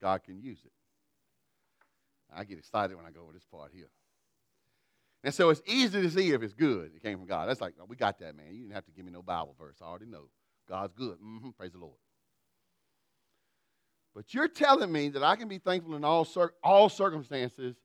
God 0.00 0.22
can 0.24 0.40
use 0.40 0.60
it. 0.64 0.72
I 2.34 2.44
get 2.44 2.58
excited 2.58 2.96
when 2.96 3.04
I 3.04 3.10
go 3.10 3.22
over 3.22 3.32
this 3.32 3.44
part 3.44 3.72
here. 3.74 3.90
And 5.24 5.32
so 5.32 5.50
it's 5.50 5.62
easy 5.66 6.02
to 6.02 6.10
see 6.10 6.32
if 6.32 6.42
it's 6.42 6.54
good. 6.54 6.92
It 6.96 7.02
came 7.02 7.18
from 7.18 7.26
God. 7.26 7.48
That's 7.48 7.60
like, 7.60 7.74
oh, 7.80 7.84
we 7.86 7.96
got 7.96 8.18
that, 8.18 8.36
man. 8.36 8.46
You 8.50 8.62
didn't 8.62 8.74
have 8.74 8.86
to 8.86 8.92
give 8.92 9.04
me 9.04 9.12
no 9.12 9.22
Bible 9.22 9.54
verse. 9.58 9.76
I 9.80 9.84
already 9.84 10.06
know. 10.06 10.24
God's 10.68 10.94
good. 10.94 11.18
Mm-hmm. 11.18 11.50
Praise 11.50 11.72
the 11.72 11.78
Lord. 11.78 11.98
But 14.14 14.34
you're 14.34 14.48
telling 14.48 14.90
me 14.90 15.08
that 15.10 15.22
I 15.22 15.36
can 15.36 15.48
be 15.48 15.58
thankful 15.58 15.94
in 15.94 16.04
all, 16.04 16.24
cir- 16.24 16.52
all 16.62 16.88
circumstances, 16.88 17.76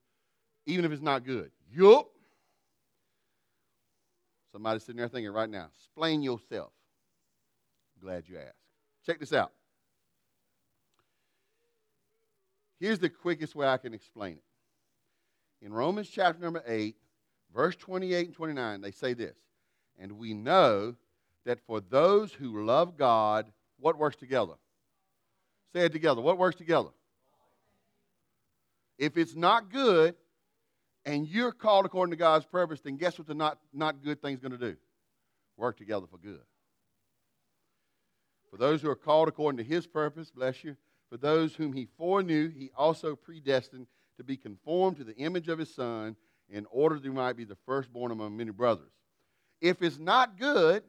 even 0.66 0.84
if 0.84 0.92
it's 0.92 1.02
not 1.02 1.24
good. 1.24 1.50
Yup. 1.72 2.08
Somebody's 4.52 4.82
sitting 4.82 4.98
there 4.98 5.08
thinking 5.08 5.30
right 5.30 5.48
now, 5.48 5.68
explain 5.76 6.22
yourself. 6.22 6.72
Glad 8.00 8.28
you 8.28 8.38
asked. 8.38 8.54
Check 9.06 9.20
this 9.20 9.32
out. 9.32 9.52
Here's 12.80 12.98
the 12.98 13.10
quickest 13.10 13.54
way 13.54 13.66
I 13.66 13.76
can 13.76 13.94
explain 13.94 14.34
it. 14.34 14.44
In 15.64 15.72
Romans 15.72 16.08
chapter 16.08 16.40
number 16.40 16.62
8, 16.66 16.94
verse 17.54 17.76
28 17.76 18.26
and 18.26 18.34
29, 18.34 18.80
they 18.80 18.90
say 18.90 19.14
this 19.14 19.36
And 19.98 20.12
we 20.12 20.34
know 20.34 20.96
that 21.44 21.60
for 21.66 21.80
those 21.80 22.32
who 22.32 22.64
love 22.64 22.96
God, 22.96 23.46
what 23.78 23.98
works 23.98 24.16
together? 24.16 24.54
Say 25.72 25.80
it 25.86 25.92
together. 25.92 26.20
What 26.20 26.38
works 26.38 26.56
together? 26.56 26.90
If 28.98 29.16
it's 29.16 29.34
not 29.34 29.70
good 29.70 30.14
and 31.04 31.26
you're 31.26 31.52
called 31.52 31.86
according 31.86 32.10
to 32.10 32.16
God's 32.16 32.44
purpose, 32.44 32.80
then 32.80 32.96
guess 32.96 33.18
what 33.18 33.28
the 33.28 33.34
not, 33.34 33.58
not 33.72 34.02
good 34.02 34.20
thing's 34.20 34.40
going 34.40 34.52
to 34.52 34.58
do? 34.58 34.76
Work 35.56 35.76
together 35.76 36.06
for 36.10 36.18
good. 36.18 36.40
For 38.50 38.56
those 38.56 38.82
who 38.82 38.90
are 38.90 38.96
called 38.96 39.28
according 39.28 39.58
to 39.58 39.64
his 39.64 39.86
purpose, 39.86 40.30
bless 40.30 40.64
you. 40.64 40.76
For 41.10 41.16
those 41.16 41.54
whom 41.54 41.72
he 41.72 41.86
foreknew, 41.96 42.48
he 42.48 42.70
also 42.76 43.16
predestined 43.16 43.86
to 44.16 44.24
be 44.24 44.36
conformed 44.36 44.96
to 44.98 45.04
the 45.04 45.16
image 45.16 45.48
of 45.48 45.58
his 45.58 45.74
son, 45.74 46.16
in 46.48 46.66
order 46.70 46.96
that 46.96 47.04
he 47.04 47.10
might 47.10 47.36
be 47.36 47.44
the 47.44 47.56
firstborn 47.66 48.10
among 48.10 48.36
many 48.36 48.50
brothers. 48.50 48.90
If 49.60 49.82
it's 49.82 49.98
not 49.98 50.38
good, 50.38 50.82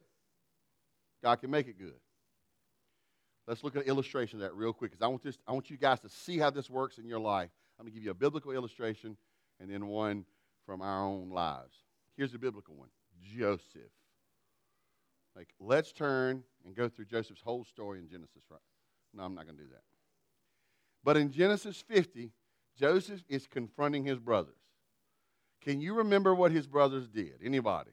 God 1.24 1.36
can 1.38 1.52
make 1.52 1.68
it 1.68 1.78
good. 1.78 2.00
Let's 3.48 3.64
look 3.64 3.76
at 3.76 3.82
an 3.82 3.88
illustration 3.88 4.38
of 4.38 4.42
that 4.42 4.56
real 4.56 4.74
quick, 4.74 4.92
because 4.92 5.04
I 5.04 5.08
want 5.08 5.26
I 5.48 5.52
want 5.52 5.70
you 5.70 5.78
guys 5.78 6.00
to 6.02 6.10
see 6.10 6.38
how 6.38 6.52
this 6.52 6.70
works 6.70 7.00
in 7.00 7.08
your 7.08 7.20
life. 7.20 7.50
I'm 7.80 7.86
going 7.86 7.94
to 7.94 7.96
give 7.96 8.04
you 8.04 8.12
a 8.12 8.16
biblical 8.16 8.52
illustration 8.52 9.18
and 9.60 9.72
then 9.72 9.88
one 9.88 10.26
from 10.66 10.82
our 10.82 11.04
own 11.04 11.32
lives. 11.32 11.76
Here's 12.16 12.34
a 12.34 12.40
biblical 12.40 12.76
one 12.76 12.90
Joseph. 13.36 13.92
Like, 15.36 15.50
let's 15.60 15.92
turn 15.92 16.44
and 16.66 16.76
go 16.76 16.90
through 16.90 17.06
Joseph's 17.06 17.42
whole 17.42 17.64
story 17.64 18.00
in 18.00 18.10
Genesis, 18.10 18.44
right? 18.52 18.60
No, 19.14 19.24
I'm 19.24 19.36
not 19.36 19.46
going 19.46 19.58
to 19.58 19.64
do 19.64 19.70
that. 19.70 19.84
But 21.04 21.18
in 21.18 21.32
Genesis 21.32 21.82
50, 21.88 22.32
Joseph 22.78 23.24
is 23.30 23.48
confronting 23.48 24.04
his 24.04 24.20
brothers. 24.20 24.59
Can 25.62 25.82
you 25.82 25.96
remember 25.96 26.34
what 26.34 26.52
his 26.52 26.68
brothers 26.68 27.08
did? 27.08 27.40
Anybody? 27.44 27.92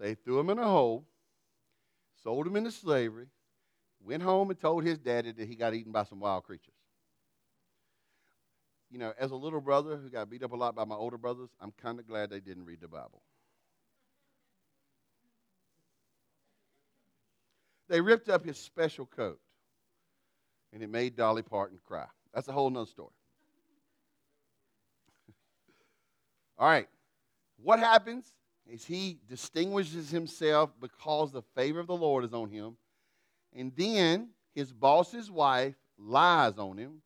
They 0.00 0.14
threw 0.14 0.40
him 0.40 0.50
in 0.50 0.58
a 0.58 0.64
hole, 0.64 1.06
sold 2.22 2.46
him 2.46 2.56
into 2.56 2.72
slavery, 2.72 3.28
went 4.04 4.22
home 4.22 4.50
and 4.50 4.58
told 4.58 4.84
his 4.84 4.98
daddy 4.98 5.32
that 5.32 5.48
he 5.48 5.54
got 5.54 5.74
eaten 5.74 5.92
by 5.92 6.04
some 6.04 6.20
wild 6.20 6.44
creatures. 6.44 6.74
You 8.90 8.98
know, 8.98 9.12
as 9.18 9.30
a 9.30 9.36
little 9.36 9.60
brother 9.60 9.96
who 9.96 10.10
got 10.10 10.30
beat 10.30 10.42
up 10.42 10.52
a 10.52 10.56
lot 10.56 10.74
by 10.74 10.84
my 10.84 10.94
older 10.94 11.18
brothers, 11.18 11.50
I'm 11.60 11.72
kind 11.80 11.98
of 11.98 12.06
glad 12.06 12.30
they 12.30 12.40
didn't 12.40 12.64
read 12.64 12.80
the 12.80 12.88
Bible. 12.88 13.22
They 17.88 18.00
ripped 18.00 18.28
up 18.28 18.44
his 18.44 18.58
special 18.58 19.06
coat, 19.06 19.40
and 20.72 20.82
it 20.82 20.88
made 20.88 21.16
Dolly 21.16 21.42
Parton 21.42 21.78
cry. 21.86 22.06
That's 22.32 22.48
a 22.48 22.52
whole 22.52 22.70
nother 22.70 22.86
story. 22.86 23.10
All 26.58 26.68
right. 26.68 26.88
What 27.62 27.78
happens 27.78 28.32
is 28.66 28.84
he 28.84 29.18
distinguishes 29.28 30.10
himself 30.10 30.70
because 30.80 31.32
the 31.32 31.42
favor 31.54 31.80
of 31.80 31.86
the 31.86 31.96
Lord 31.96 32.24
is 32.24 32.32
on 32.32 32.50
him. 32.50 32.76
And 33.54 33.72
then 33.76 34.30
his 34.54 34.72
boss's 34.72 35.30
wife 35.30 35.74
lies 35.98 36.58
on 36.58 36.78
him. 36.78 37.02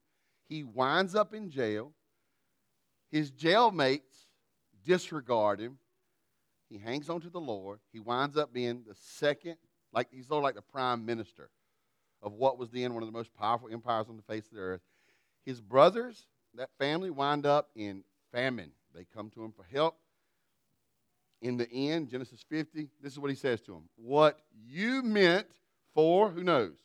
He 0.48 0.62
winds 0.62 1.14
up 1.14 1.34
in 1.34 1.50
jail. 1.50 1.92
His 3.10 3.30
jailmates 3.30 4.26
disregard 4.84 5.60
him. 5.60 5.78
He 6.68 6.78
hangs 6.78 7.08
on 7.08 7.20
to 7.22 7.30
the 7.30 7.40
Lord. 7.40 7.80
He 7.92 8.00
winds 8.00 8.36
up 8.36 8.52
being 8.52 8.84
the 8.86 8.94
second, 8.94 9.56
like 9.92 10.08
he's 10.10 10.28
sort 10.28 10.38
of 10.38 10.44
like 10.44 10.54
the 10.54 10.62
prime 10.62 11.04
minister 11.04 11.50
of 12.22 12.32
what 12.32 12.58
was 12.58 12.70
then 12.70 12.94
one 12.94 13.02
of 13.02 13.08
the 13.08 13.16
most 13.16 13.34
powerful 13.34 13.68
empires 13.70 14.06
on 14.08 14.16
the 14.16 14.22
face 14.22 14.46
of 14.46 14.54
the 14.54 14.60
earth. 14.60 14.80
His 15.44 15.60
brothers, 15.60 16.26
that 16.54 16.70
family, 16.78 17.10
wind 17.10 17.46
up 17.46 17.70
in 17.74 18.04
famine. 18.32 18.72
They 18.94 19.04
come 19.04 19.30
to 19.30 19.44
him 19.44 19.52
for 19.52 19.64
help. 19.64 19.96
In 21.40 21.56
the 21.56 21.70
end, 21.70 22.08
Genesis 22.08 22.44
50, 22.48 22.88
this 23.00 23.12
is 23.12 23.18
what 23.18 23.30
he 23.30 23.36
says 23.36 23.60
to 23.62 23.72
them 23.72 23.88
What 23.96 24.38
you 24.66 25.02
meant 25.02 25.46
for, 25.94 26.30
who 26.30 26.42
knows? 26.42 26.76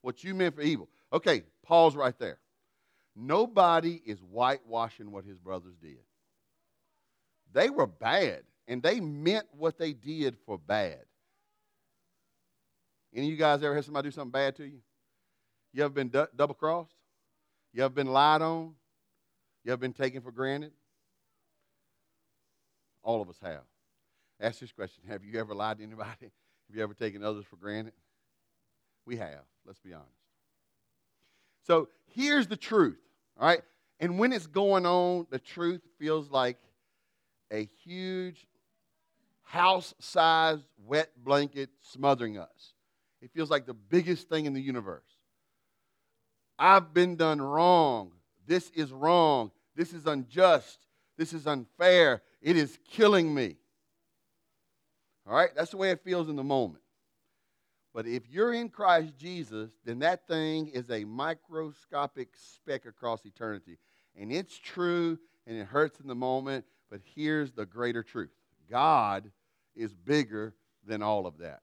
What 0.00 0.24
you 0.24 0.34
meant 0.34 0.54
for 0.54 0.62
evil. 0.62 0.88
Okay, 1.12 1.42
pause 1.62 1.94
right 1.94 2.18
there. 2.18 2.38
Nobody 3.14 4.00
is 4.06 4.18
whitewashing 4.20 5.10
what 5.12 5.24
his 5.24 5.38
brothers 5.38 5.74
did. 5.80 5.98
They 7.52 7.68
were 7.68 7.86
bad, 7.86 8.42
and 8.66 8.82
they 8.82 9.00
meant 9.00 9.46
what 9.52 9.78
they 9.78 9.92
did 9.92 10.36
for 10.46 10.56
bad. 10.56 11.00
Any 13.14 13.26
of 13.26 13.32
you 13.32 13.36
guys 13.36 13.62
ever 13.62 13.74
had 13.74 13.84
somebody 13.84 14.08
do 14.08 14.12
something 14.12 14.30
bad 14.30 14.56
to 14.56 14.64
you? 14.64 14.78
You 15.74 15.84
ever 15.84 15.92
been 15.92 16.08
du- 16.08 16.28
double 16.34 16.54
crossed? 16.54 16.94
You 17.74 17.84
ever 17.84 17.92
been 17.92 18.06
lied 18.06 18.40
on? 18.40 18.74
You 19.64 19.72
ever 19.72 19.80
been 19.80 19.92
taken 19.92 20.22
for 20.22 20.32
granted? 20.32 20.72
All 23.02 23.20
of 23.20 23.28
us 23.28 23.38
have. 23.42 23.62
Ask 24.40 24.60
this 24.60 24.72
question 24.72 25.04
Have 25.08 25.24
you 25.24 25.38
ever 25.38 25.54
lied 25.54 25.78
to 25.78 25.84
anybody? 25.84 26.10
Have 26.20 26.76
you 26.76 26.82
ever 26.82 26.94
taken 26.94 27.22
others 27.22 27.44
for 27.48 27.56
granted? 27.56 27.92
We 29.04 29.16
have, 29.16 29.42
let's 29.66 29.80
be 29.80 29.92
honest. 29.92 30.08
So 31.66 31.88
here's 32.14 32.46
the 32.46 32.56
truth, 32.56 33.00
all 33.38 33.46
right? 33.46 33.62
And 34.00 34.18
when 34.18 34.32
it's 34.32 34.46
going 34.46 34.86
on, 34.86 35.26
the 35.30 35.38
truth 35.38 35.82
feels 35.98 36.30
like 36.30 36.58
a 37.52 37.68
huge 37.84 38.46
house 39.42 39.94
sized 39.98 40.66
wet 40.86 41.10
blanket 41.22 41.70
smothering 41.80 42.38
us. 42.38 42.74
It 43.20 43.30
feels 43.32 43.50
like 43.50 43.66
the 43.66 43.74
biggest 43.74 44.28
thing 44.28 44.46
in 44.46 44.54
the 44.54 44.60
universe. 44.60 45.06
I've 46.58 46.94
been 46.94 47.16
done 47.16 47.40
wrong. 47.40 48.12
This 48.46 48.70
is 48.70 48.92
wrong. 48.92 49.50
This 49.76 49.92
is 49.92 50.06
unjust. 50.06 50.78
This 51.16 51.32
is 51.32 51.46
unfair. 51.46 52.22
It 52.42 52.56
is 52.56 52.78
killing 52.90 53.32
me. 53.32 53.56
All 55.26 55.34
right? 55.34 55.50
That's 55.54 55.70
the 55.70 55.76
way 55.76 55.90
it 55.90 56.02
feels 56.02 56.28
in 56.28 56.36
the 56.36 56.44
moment. 56.44 56.82
But 57.94 58.06
if 58.06 58.28
you're 58.28 58.52
in 58.52 58.68
Christ 58.68 59.16
Jesus, 59.16 59.70
then 59.84 60.00
that 60.00 60.26
thing 60.26 60.68
is 60.68 60.90
a 60.90 61.04
microscopic 61.04 62.30
speck 62.34 62.86
across 62.86 63.24
eternity. 63.24 63.78
And 64.16 64.32
it's 64.32 64.58
true 64.58 65.18
and 65.46 65.56
it 65.56 65.66
hurts 65.66 66.00
in 66.00 66.08
the 66.08 66.14
moment, 66.14 66.64
but 66.90 67.00
here's 67.14 67.52
the 67.52 67.66
greater 67.66 68.02
truth 68.02 68.30
God 68.70 69.30
is 69.76 69.94
bigger 69.94 70.54
than 70.86 71.02
all 71.02 71.26
of 71.26 71.38
that. 71.38 71.60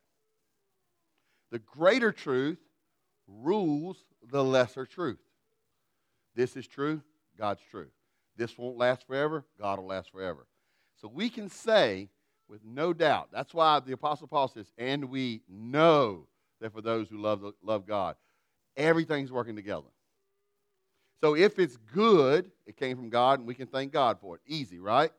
The 1.51 1.59
greater 1.59 2.11
truth 2.11 2.59
rules 3.27 4.03
the 4.31 4.43
lesser 4.43 4.85
truth. 4.85 5.19
This 6.35 6.55
is 6.55 6.67
true, 6.67 7.01
God's 7.37 7.61
true. 7.71 7.87
This 8.37 8.57
won't 8.57 8.77
last 8.77 9.05
forever, 9.07 9.45
God 9.59 9.79
will 9.79 9.87
last 9.87 10.11
forever. 10.11 10.45
So 11.01 11.07
we 11.07 11.29
can 11.29 11.49
say 11.49 12.09
with 12.49 12.65
no 12.65 12.93
doubt, 12.93 13.29
that's 13.31 13.53
why 13.53 13.79
the 13.79 13.93
Apostle 13.93 14.27
Paul 14.27 14.47
says, 14.47 14.71
and 14.77 15.05
we 15.05 15.41
know 15.47 16.25
that 16.59 16.73
for 16.73 16.81
those 16.81 17.07
who 17.07 17.21
love, 17.21 17.43
love 17.63 17.85
God, 17.85 18.15
everything's 18.75 19.31
working 19.31 19.55
together. 19.55 19.87
So 21.21 21.35
if 21.35 21.59
it's 21.59 21.77
good, 21.93 22.49
it 22.65 22.75
came 22.75 22.97
from 22.97 23.09
God, 23.09 23.39
and 23.39 23.47
we 23.47 23.53
can 23.53 23.67
thank 23.67 23.91
God 23.91 24.19
for 24.19 24.35
it. 24.35 24.41
Easy, 24.47 24.79
right? 24.79 25.11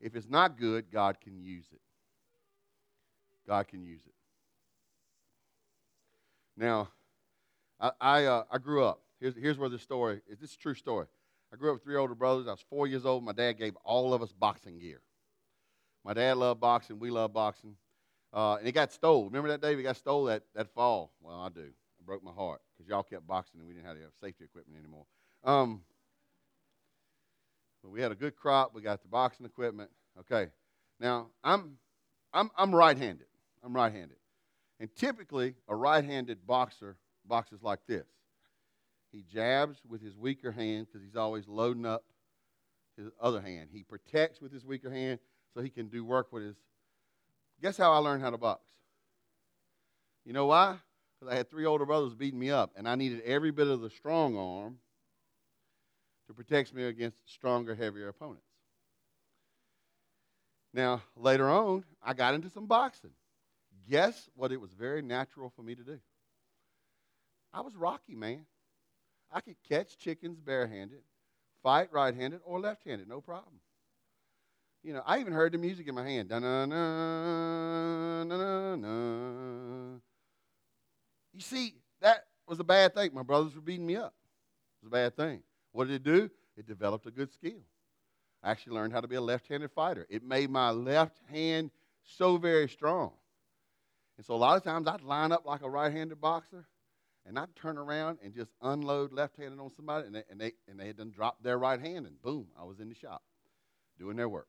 If 0.00 0.16
it's 0.16 0.28
not 0.28 0.58
good, 0.58 0.90
God 0.90 1.20
can 1.20 1.40
use 1.40 1.66
it. 1.72 1.80
God 3.46 3.68
can 3.68 3.84
use 3.84 4.02
it. 4.06 4.14
Now, 6.56 6.88
I, 7.80 7.90
I, 8.00 8.24
uh, 8.24 8.44
I 8.50 8.58
grew 8.58 8.84
up. 8.84 9.00
Here's, 9.20 9.34
here's 9.36 9.58
where 9.58 9.68
the 9.68 9.78
story 9.78 10.22
is. 10.28 10.38
This 10.38 10.50
is 10.50 10.56
a 10.56 10.60
true 10.60 10.74
story. 10.74 11.06
I 11.52 11.56
grew 11.56 11.70
up 11.70 11.74
with 11.76 11.84
three 11.84 11.96
older 11.96 12.14
brothers. 12.14 12.46
I 12.48 12.52
was 12.52 12.64
four 12.70 12.86
years 12.86 13.04
old. 13.04 13.24
My 13.24 13.32
dad 13.32 13.58
gave 13.58 13.76
all 13.84 14.14
of 14.14 14.22
us 14.22 14.32
boxing 14.32 14.78
gear. 14.78 15.00
My 16.04 16.14
dad 16.14 16.38
loved 16.38 16.60
boxing. 16.60 16.98
We 16.98 17.10
loved 17.10 17.34
boxing. 17.34 17.76
Uh, 18.32 18.56
and 18.56 18.66
it 18.66 18.72
got 18.72 18.90
stole. 18.90 19.26
Remember 19.26 19.48
that 19.48 19.60
day 19.60 19.76
we 19.76 19.82
got 19.82 19.96
stole 19.96 20.24
that, 20.24 20.44
that 20.54 20.72
fall? 20.72 21.12
Well, 21.20 21.38
I 21.38 21.50
do. 21.50 21.60
It 21.60 22.06
broke 22.06 22.24
my 22.24 22.32
heart 22.32 22.62
because 22.72 22.88
y'all 22.88 23.02
kept 23.02 23.26
boxing 23.26 23.60
and 23.60 23.68
we 23.68 23.74
didn't 23.74 23.86
have 23.86 23.96
to 23.96 24.02
have 24.02 24.12
safety 24.22 24.44
equipment 24.44 24.78
anymore. 24.78 25.04
Um, 25.44 25.82
but 27.82 27.90
we 27.90 28.00
had 28.00 28.12
a 28.12 28.14
good 28.14 28.34
crop. 28.34 28.74
We 28.74 28.80
got 28.80 29.02
the 29.02 29.08
boxing 29.08 29.44
equipment. 29.44 29.90
Okay. 30.20 30.50
Now, 30.98 31.28
I'm, 31.44 31.76
I'm, 32.32 32.50
I'm 32.56 32.74
right 32.74 32.96
handed. 32.96 33.26
I'm 33.62 33.74
right 33.74 33.92
handed. 33.92 34.16
And 34.80 34.94
typically, 34.96 35.54
a 35.68 35.76
right 35.76 36.02
handed 36.02 36.46
boxer 36.46 36.96
boxes 37.26 37.62
like 37.62 37.80
this. 37.86 38.06
He 39.12 39.22
jabs 39.30 39.78
with 39.86 40.02
his 40.02 40.16
weaker 40.16 40.50
hand 40.50 40.86
because 40.86 41.04
he's 41.04 41.16
always 41.16 41.46
loading 41.46 41.84
up 41.84 42.04
his 42.96 43.08
other 43.20 43.40
hand. 43.40 43.68
He 43.70 43.82
protects 43.82 44.40
with 44.40 44.52
his 44.52 44.64
weaker 44.64 44.90
hand 44.90 45.18
so 45.54 45.60
he 45.60 45.68
can 45.68 45.88
do 45.88 46.04
work 46.04 46.32
with 46.32 46.42
his. 46.42 46.56
Guess 47.60 47.76
how 47.76 47.92
I 47.92 47.98
learned 47.98 48.22
how 48.22 48.30
to 48.30 48.38
box? 48.38 48.62
You 50.24 50.32
know 50.32 50.46
why? 50.46 50.78
Because 51.18 51.32
I 51.32 51.36
had 51.36 51.50
three 51.50 51.66
older 51.66 51.84
brothers 51.84 52.14
beating 52.14 52.38
me 52.38 52.50
up, 52.50 52.72
and 52.76 52.88
I 52.88 52.94
needed 52.94 53.20
every 53.22 53.50
bit 53.50 53.68
of 53.68 53.80
the 53.80 53.90
strong 53.90 54.36
arm 54.36 54.78
to 56.26 56.34
protect 56.34 56.72
me 56.72 56.84
against 56.84 57.18
stronger, 57.30 57.74
heavier 57.74 58.08
opponents. 58.08 58.46
Now, 60.72 61.02
later 61.16 61.50
on, 61.50 61.84
I 62.02 62.14
got 62.14 62.34
into 62.34 62.48
some 62.48 62.66
boxing. 62.66 63.10
Guess 63.88 64.30
what 64.34 64.52
it 64.52 64.60
was 64.60 64.72
very 64.72 65.02
natural 65.02 65.52
for 65.54 65.62
me 65.62 65.74
to 65.74 65.82
do? 65.82 65.98
I 67.52 67.60
was 67.60 67.76
Rocky, 67.76 68.14
man. 68.14 68.46
I 69.32 69.40
could 69.40 69.56
catch 69.68 69.96
chickens 69.98 70.38
barehanded, 70.38 71.02
fight 71.62 71.92
right 71.92 72.14
handed 72.14 72.40
or 72.44 72.60
left 72.60 72.84
handed, 72.84 73.08
no 73.08 73.20
problem. 73.20 73.60
You 74.82 74.92
know, 74.92 75.02
I 75.06 75.20
even 75.20 75.32
heard 75.32 75.52
the 75.52 75.58
music 75.58 75.88
in 75.88 75.94
my 75.94 76.06
hand. 76.06 76.30
You 81.32 81.40
see, 81.40 81.74
that 82.00 82.26
was 82.48 82.58
a 82.60 82.64
bad 82.64 82.94
thing. 82.94 83.14
My 83.14 83.22
brothers 83.22 83.54
were 83.54 83.60
beating 83.60 83.86
me 83.86 83.96
up. 83.96 84.12
It 84.82 84.84
was 84.84 84.88
a 84.88 84.90
bad 84.90 85.16
thing. 85.16 85.42
What 85.70 85.86
did 85.86 85.94
it 85.94 86.02
do? 86.02 86.28
It 86.56 86.66
developed 86.66 87.06
a 87.06 87.10
good 87.10 87.32
skill. 87.32 87.62
I 88.42 88.50
actually 88.50 88.74
learned 88.74 88.92
how 88.92 89.00
to 89.00 89.08
be 89.08 89.14
a 89.14 89.20
left 89.20 89.46
handed 89.48 89.70
fighter. 89.70 90.04
It 90.10 90.24
made 90.24 90.50
my 90.50 90.70
left 90.70 91.20
hand 91.30 91.70
so 92.02 92.36
very 92.36 92.68
strong. 92.68 93.12
And 94.16 94.26
so 94.26 94.34
a 94.34 94.36
lot 94.36 94.56
of 94.56 94.64
times 94.64 94.88
I'd 94.88 95.02
line 95.02 95.30
up 95.32 95.46
like 95.46 95.62
a 95.62 95.70
right 95.70 95.92
handed 95.92 96.20
boxer 96.20 96.66
and 97.26 97.38
I'd 97.38 97.54
turn 97.56 97.78
around 97.78 98.18
and 98.22 98.34
just 98.34 98.50
unload 98.60 99.12
left 99.12 99.36
handed 99.36 99.60
on 99.60 99.70
somebody 99.70 100.06
and 100.06 100.14
they, 100.14 100.24
and, 100.30 100.40
they, 100.40 100.52
and 100.68 100.78
they 100.78 100.86
had 100.86 100.96
done 100.96 101.10
dropped 101.10 101.42
their 101.42 101.58
right 101.58 101.80
hand 101.80 102.06
and 102.06 102.20
boom, 102.22 102.48
I 102.58 102.64
was 102.64 102.80
in 102.80 102.88
the 102.88 102.94
shop 102.94 103.22
doing 103.98 104.16
their 104.16 104.28
work. 104.28 104.48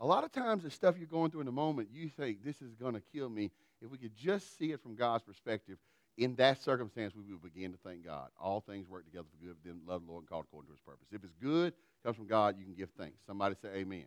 A 0.00 0.06
lot 0.06 0.22
of 0.22 0.30
times, 0.30 0.62
the 0.62 0.70
stuff 0.70 0.96
you're 0.96 1.08
going 1.08 1.30
through 1.30 1.40
in 1.40 1.46
the 1.46 1.52
moment, 1.52 1.88
you 1.92 2.08
think, 2.08 2.44
this 2.44 2.62
is 2.62 2.74
going 2.74 2.94
to 2.94 3.02
kill 3.12 3.28
me. 3.28 3.50
If 3.82 3.90
we 3.90 3.98
could 3.98 4.16
just 4.16 4.56
see 4.56 4.70
it 4.70 4.80
from 4.80 4.94
God's 4.94 5.24
perspective, 5.24 5.76
in 6.16 6.34
that 6.36 6.62
circumstance, 6.62 7.14
we 7.14 7.32
would 7.32 7.42
begin 7.42 7.72
to 7.72 7.78
thank 7.84 8.04
God. 8.04 8.28
All 8.40 8.60
things 8.60 8.88
work 8.88 9.04
together 9.04 9.26
for 9.30 9.44
good 9.44 9.56
them 9.64 9.80
love 9.86 10.04
the 10.04 10.10
Lord 10.10 10.22
and 10.22 10.28
called 10.28 10.44
according 10.48 10.68
to 10.68 10.72
his 10.72 10.80
purpose. 10.80 11.06
If 11.12 11.24
it's 11.24 11.34
good, 11.42 11.72
comes 12.04 12.16
from 12.16 12.26
God, 12.26 12.56
you 12.58 12.64
can 12.64 12.74
give 12.74 12.90
thanks. 12.98 13.18
Somebody 13.26 13.56
say 13.60 13.68
amen. 13.74 14.04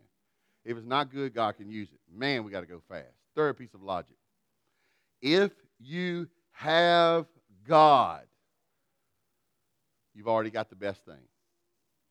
If 0.64 0.76
it's 0.76 0.86
not 0.86 1.10
good, 1.10 1.34
God 1.34 1.56
can 1.56 1.70
use 1.70 1.88
it. 1.92 1.98
Man, 2.14 2.44
we 2.44 2.50
got 2.50 2.60
to 2.60 2.66
go 2.66 2.80
fast. 2.88 3.16
Third 3.34 3.58
piece 3.58 3.74
of 3.74 3.82
logic. 3.82 4.16
If 5.22 5.52
you 5.78 6.28
have 6.50 7.26
God, 7.66 8.24
you've 10.14 10.28
already 10.28 10.50
got 10.50 10.68
the 10.68 10.76
best 10.76 11.04
thing. 11.04 11.22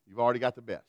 You've 0.08 0.20
already 0.20 0.40
got 0.40 0.56
the 0.56 0.62
best. 0.62 0.86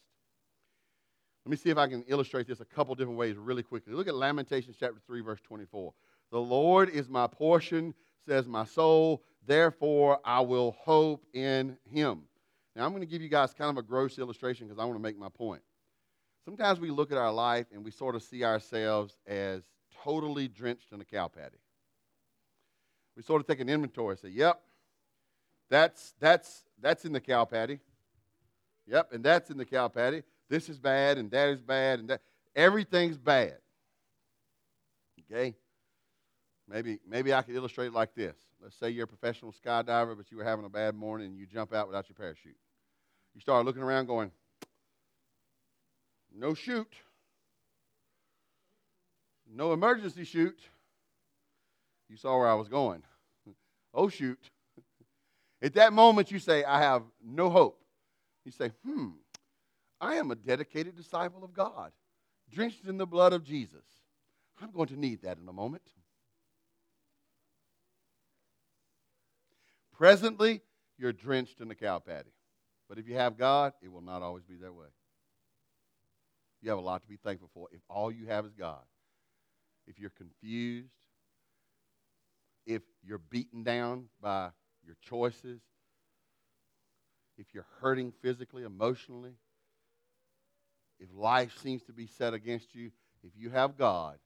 Let 1.45 1.51
me 1.51 1.57
see 1.57 1.71
if 1.71 1.79
I 1.79 1.89
can 1.89 2.05
illustrate 2.07 2.47
this 2.47 2.61
a 2.61 2.65
couple 2.65 2.95
different 2.95 3.19
ways 3.19 3.37
really 3.37 3.65
quickly. 3.65 3.93
Look 3.95 4.07
at 4.07 4.15
Lamentations 4.15 4.77
chapter 4.79 5.01
3, 5.07 5.21
verse 5.23 5.41
24. 5.41 5.93
The 6.31 6.41
Lord 6.41 6.89
is 6.89 7.09
my 7.09 7.27
portion, 7.27 7.95
says 8.27 8.47
my 8.47 8.65
soul, 8.65 9.23
therefore 9.45 10.21
I 10.25 10.41
will 10.41 10.77
hope 10.79 11.25
in 11.35 11.77
him. 11.91 12.23
Now, 12.77 12.85
I'm 12.85 12.91
going 12.91 13.03
to 13.03 13.07
give 13.07 13.21
you 13.21 13.29
guys 13.29 13.53
kind 13.53 13.71
of 13.71 13.77
a 13.77 13.87
gross 13.87 14.19
illustration 14.19 14.67
because 14.67 14.81
I 14.81 14.85
want 14.85 14.97
to 14.97 15.03
make 15.03 15.19
my 15.19 15.29
point. 15.29 15.63
Sometimes 16.45 16.81
we 16.81 16.91
look 16.91 17.13
at 17.13 17.19
our 17.19 17.33
life 17.33 17.67
and 17.73 17.85
we 17.85 17.91
sort 17.91 18.15
of 18.15 18.23
see 18.23 18.45
ourselves 18.45 19.17
as 19.27 19.63
totally 20.03 20.49
drenched 20.49 20.93
in 20.93 21.01
a 21.01 21.05
cow 21.05 21.29
patty. 21.29 21.59
We 23.17 23.23
sort 23.23 23.41
of 23.41 23.47
take 23.47 23.61
an 23.61 23.69
inventory 23.69 24.17
say, 24.17 24.29
yep, 24.29 24.61
that's, 25.69 26.15
that's, 26.21 26.65
that's 26.81 27.05
in 27.05 27.13
the 27.13 27.21
cow 27.21 27.45
patty. 27.45 27.81
Yep, 28.87 29.13
and 29.13 29.25
that's 29.25 29.51
in 29.51 29.57
the 29.57 29.65
cow 29.65 29.89
patty. 29.89 30.23
This 30.49 30.69
is 30.69 30.79
bad, 30.79 31.19
and 31.19 31.31
that 31.31 31.49
is 31.51 31.61
bad, 31.61 32.01
and 32.01 32.09
that 32.11 32.21
everything's 32.55 33.17
bad. 33.17 33.59
Okay? 35.31 35.55
Maybe, 36.69 36.99
maybe 37.09 37.35
I 37.35 37.43
could 37.43 37.55
illustrate 37.55 37.87
it 37.87 37.93
like 37.93 38.15
this. 38.15 38.37
Let's 38.63 38.77
say 38.77 38.91
you're 38.91 39.05
a 39.05 39.09
professional 39.09 39.53
skydiver, 39.53 40.17
but 40.17 40.31
you 40.31 40.37
were 40.37 40.45
having 40.45 40.65
a 40.65 40.71
bad 40.71 40.95
morning 40.95 41.29
and 41.29 41.39
you 41.39 41.47
jump 41.47 41.75
out 41.75 41.87
without 41.89 42.09
your 42.09 42.17
parachute. 42.17 42.57
You 43.35 43.41
start 43.41 43.65
looking 43.65 43.83
around 43.83 44.07
going, 44.07 44.31
no 46.35 46.55
chute, 46.55 46.95
no 49.55 49.73
emergency 49.73 50.25
chute. 50.25 50.61
You 52.13 52.19
saw 52.19 52.37
where 52.37 52.47
I 52.47 52.53
was 52.53 52.69
going. 52.69 53.03
Oh, 53.95 54.11
shoot. 54.11 54.39
At 55.63 55.73
that 55.75 55.95
moment, 55.95 56.31
you 56.31 56.39
say, 56.39 56.63
I 56.63 56.79
have 56.79 57.05
no 57.25 57.49
hope. 57.49 57.81
You 58.45 58.53
say, 58.53 58.71
hmm, 58.85 59.13
I 59.99 60.17
am 60.17 60.31
a 60.31 60.35
dedicated 60.35 60.95
disciple 60.95 61.43
of 61.43 61.55
God, 61.55 61.91
drenched 62.53 62.85
in 62.87 62.99
the 62.99 63.07
blood 63.07 63.33
of 63.33 63.45
Jesus. 63.45 63.87
I'm 64.61 64.73
going 64.73 64.89
to 64.89 65.01
need 65.01 65.23
that 65.23 65.39
in 65.39 65.49
a 65.49 65.55
moment. 65.55 65.85
Presently, 69.97 70.61
you're 70.99 71.15
drenched 71.15 71.63
in 71.63 71.69
the 71.69 71.75
cow 71.75 71.99
patty. 71.99 72.35
But 72.91 72.99
if 72.99 73.09
you 73.09 73.15
have 73.15 73.39
God, 73.39 73.73
it 73.81 73.91
will 73.91 74.03
not 74.03 74.21
always 74.21 74.45
be 74.45 74.57
that 74.57 74.75
way. 74.75 74.89
You 76.61 76.69
have 76.69 76.79
a 76.79 76.83
lot 76.83 77.01
to 77.01 77.09
be 77.09 77.17
thankful 77.17 77.49
for 77.55 77.69
if 77.73 77.81
all 77.89 78.13
you 78.13 78.27
have 78.27 78.45
is 78.45 78.53
God. 78.53 78.83
If 79.87 79.99
you're 79.99 80.11
confused, 80.11 81.02
if 82.67 82.83
you're 83.03 83.19
beaten 83.19 83.63
down 83.63 84.07
by 84.21 84.51
your 84.85 84.97
choices, 85.01 85.61
if 87.39 87.47
you're 87.53 87.67
hurting 87.81 88.13
physically, 88.23 88.63
emotionally, 88.63 89.35
if 91.01 91.09
life 91.15 91.57
seems 91.63 91.83
to 91.85 91.93
be 91.93 92.07
set 92.07 92.35
against 92.35 92.75
you, 92.75 92.91
if 93.25 93.33
you 93.37 93.51
have 93.51 93.77
God, 93.77 94.19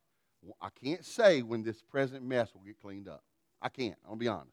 I 0.60 0.68
can't 0.84 1.04
say 1.04 1.42
when 1.42 1.62
this 1.62 1.82
present 1.82 2.24
mess 2.24 2.54
will 2.54 2.62
get 2.62 2.80
cleaned 2.80 3.08
up. 3.08 3.22
I 3.60 3.68
can't. 3.68 3.96
I'll 4.06 4.16
be 4.16 4.28
honest. 4.28 4.50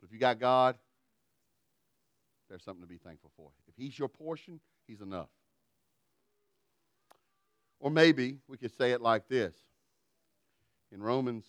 But 0.00 0.08
if 0.08 0.12
you 0.12 0.18
got 0.18 0.38
God, 0.38 0.76
there's 2.48 2.64
something 2.64 2.82
to 2.82 2.88
be 2.88 2.98
thankful 2.98 3.30
for. 3.36 3.50
If 3.68 3.74
He's 3.76 3.98
your 3.98 4.08
portion, 4.08 4.60
He's 4.86 5.00
enough. 5.00 5.28
Or 7.78 7.90
maybe 7.90 8.38
we 8.48 8.56
could 8.56 8.76
say 8.76 8.90
it 8.90 9.00
like 9.00 9.28
this. 9.28 9.54
In 10.92 11.00
Romans 11.02 11.44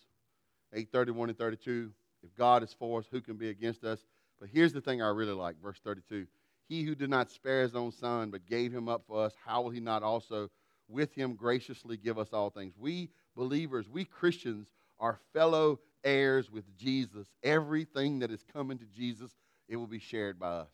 8 0.73 0.91
31 0.91 1.29
and 1.29 1.37
32, 1.37 1.91
if 2.23 2.35
God 2.35 2.63
is 2.63 2.73
for 2.73 2.99
us, 2.99 3.05
who 3.11 3.21
can 3.21 3.35
be 3.35 3.49
against 3.49 3.83
us? 3.83 3.99
But 4.39 4.49
here's 4.51 4.73
the 4.73 4.81
thing 4.81 5.01
I 5.01 5.09
really 5.09 5.33
like, 5.33 5.61
verse 5.61 5.79
32. 5.83 6.25
He 6.67 6.83
who 6.83 6.95
did 6.95 7.09
not 7.09 7.29
spare 7.29 7.63
his 7.63 7.75
own 7.75 7.91
son, 7.91 8.31
but 8.31 8.47
gave 8.47 8.71
him 8.71 8.87
up 8.87 9.03
for 9.07 9.23
us, 9.23 9.33
how 9.45 9.61
will 9.61 9.69
he 9.69 9.79
not 9.79 10.03
also 10.03 10.49
with 10.87 11.13
him 11.13 11.35
graciously 11.35 11.97
give 11.97 12.17
us 12.17 12.29
all 12.31 12.49
things? 12.49 12.73
We 12.77 13.09
believers, 13.35 13.89
we 13.89 14.05
Christians, 14.05 14.71
are 14.99 15.19
fellow 15.33 15.79
heirs 16.03 16.49
with 16.49 16.65
Jesus. 16.77 17.27
Everything 17.43 18.19
that 18.19 18.31
is 18.31 18.43
coming 18.53 18.77
to 18.77 18.85
Jesus, 18.85 19.31
it 19.67 19.75
will 19.75 19.87
be 19.87 19.99
shared 19.99 20.39
by 20.39 20.49
us. 20.49 20.69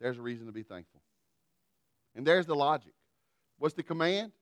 There's 0.00 0.18
a 0.18 0.22
reason 0.22 0.46
to 0.46 0.52
be 0.52 0.62
thankful. 0.62 1.00
And 2.14 2.26
there's 2.26 2.46
the 2.46 2.54
logic. 2.54 2.92
What's 3.58 3.74
the 3.74 3.82
command? 3.82 4.32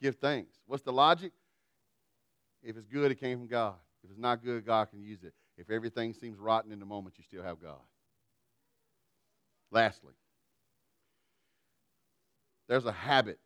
Give 0.00 0.14
thanks. 0.16 0.54
What's 0.66 0.82
the 0.82 0.92
logic? 0.92 1.32
If 2.62 2.76
it's 2.76 2.86
good, 2.86 3.10
it 3.10 3.20
came 3.20 3.38
from 3.38 3.48
God. 3.48 3.74
If 4.04 4.10
it's 4.10 4.18
not 4.18 4.44
good, 4.44 4.64
God 4.64 4.90
can 4.90 5.02
use 5.02 5.22
it. 5.22 5.32
If 5.56 5.70
everything 5.70 6.14
seems 6.14 6.38
rotten 6.38 6.72
in 6.72 6.80
the 6.80 6.86
moment, 6.86 7.14
you 7.18 7.24
still 7.24 7.42
have 7.42 7.60
God. 7.60 7.80
Lastly, 9.70 10.12
there's 12.68 12.84
a 12.84 12.92
habit. 12.92 13.38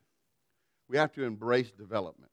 We 0.88 0.96
have 0.96 1.12
to 1.12 1.24
embrace 1.24 1.70
development. 1.70 2.31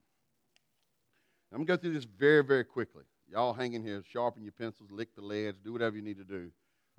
I'm 1.52 1.58
going 1.58 1.68
to 1.68 1.74
go 1.74 1.78
through 1.78 1.94
this 1.94 2.06
very, 2.06 2.44
very 2.44 2.64
quickly. 2.64 3.04
Y'all 3.32 3.54
hang 3.54 3.74
in 3.74 3.84
here, 3.84 4.04
sharpen 4.12 4.44
your 4.44 4.52
pencils, 4.52 4.90
lick 4.92 5.16
the 5.16 5.22
leads, 5.22 5.58
do 5.64 5.72
whatever 5.72 5.96
you 5.96 6.02
need 6.02 6.18
to 6.18 6.24
do. 6.24 6.50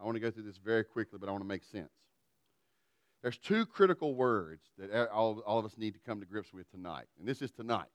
I 0.00 0.04
want 0.04 0.16
to 0.16 0.20
go 0.20 0.30
through 0.30 0.44
this 0.44 0.58
very 0.58 0.84
quickly, 0.84 1.18
but 1.20 1.28
I 1.28 1.32
want 1.32 1.42
to 1.42 1.48
make 1.48 1.64
sense. 1.64 1.90
There's 3.22 3.38
two 3.38 3.66
critical 3.66 4.14
words 4.14 4.62
that 4.78 5.10
all, 5.10 5.40
all 5.40 5.58
of 5.58 5.64
us 5.64 5.76
need 5.78 5.94
to 5.94 6.00
come 6.00 6.20
to 6.20 6.26
grips 6.26 6.52
with 6.52 6.70
tonight, 6.70 7.06
and 7.18 7.26
this 7.26 7.40
is 7.40 7.50
tonight. 7.50 7.88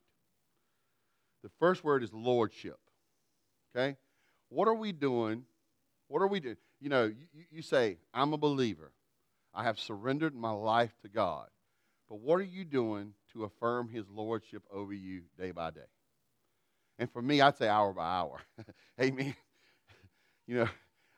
The 1.43 1.49
first 1.60 1.84
word 1.84 2.04
is 2.04 2.13
lordship. 2.13 2.80
Okay? 3.75 3.97
What 4.49 4.67
are 4.67 4.75
we 4.75 4.91
doing? 4.91 5.43
What 6.08 6.21
are 6.21 6.28
we 6.28 6.39
doing? 6.39 6.58
You 6.80 6.89
know, 6.89 7.06
you, 7.06 7.45
you 7.52 7.62
say, 7.62 7.97
I'm 8.13 8.34
a 8.34 8.38
believer. 8.38 8.91
I 9.54 9.63
have 9.63 9.80
surrendered 9.80 10.36
my 10.36 10.52
life 10.52 10.93
to 11.02 11.10
God. 11.10 11.47
But 12.08 12.19
what 12.19 12.39
are 12.39 12.43
you 12.43 12.65
doing 12.65 13.13
to 13.34 13.43
affirm 13.43 13.89
his 13.89 14.10
lordship 14.10 14.63
over 14.71 14.93
you 14.93 15.21
day 15.38 15.52
by 15.52 15.71
day? 15.71 15.82
And 16.97 17.12
for 17.12 17.21
me, 17.21 17.39
I'd 17.41 17.58
say 17.58 17.67
hour 17.67 17.93
by 17.93 18.06
hour. 18.06 18.41
Amen. 19.02 19.36
You 20.47 20.56
know, 20.56 20.69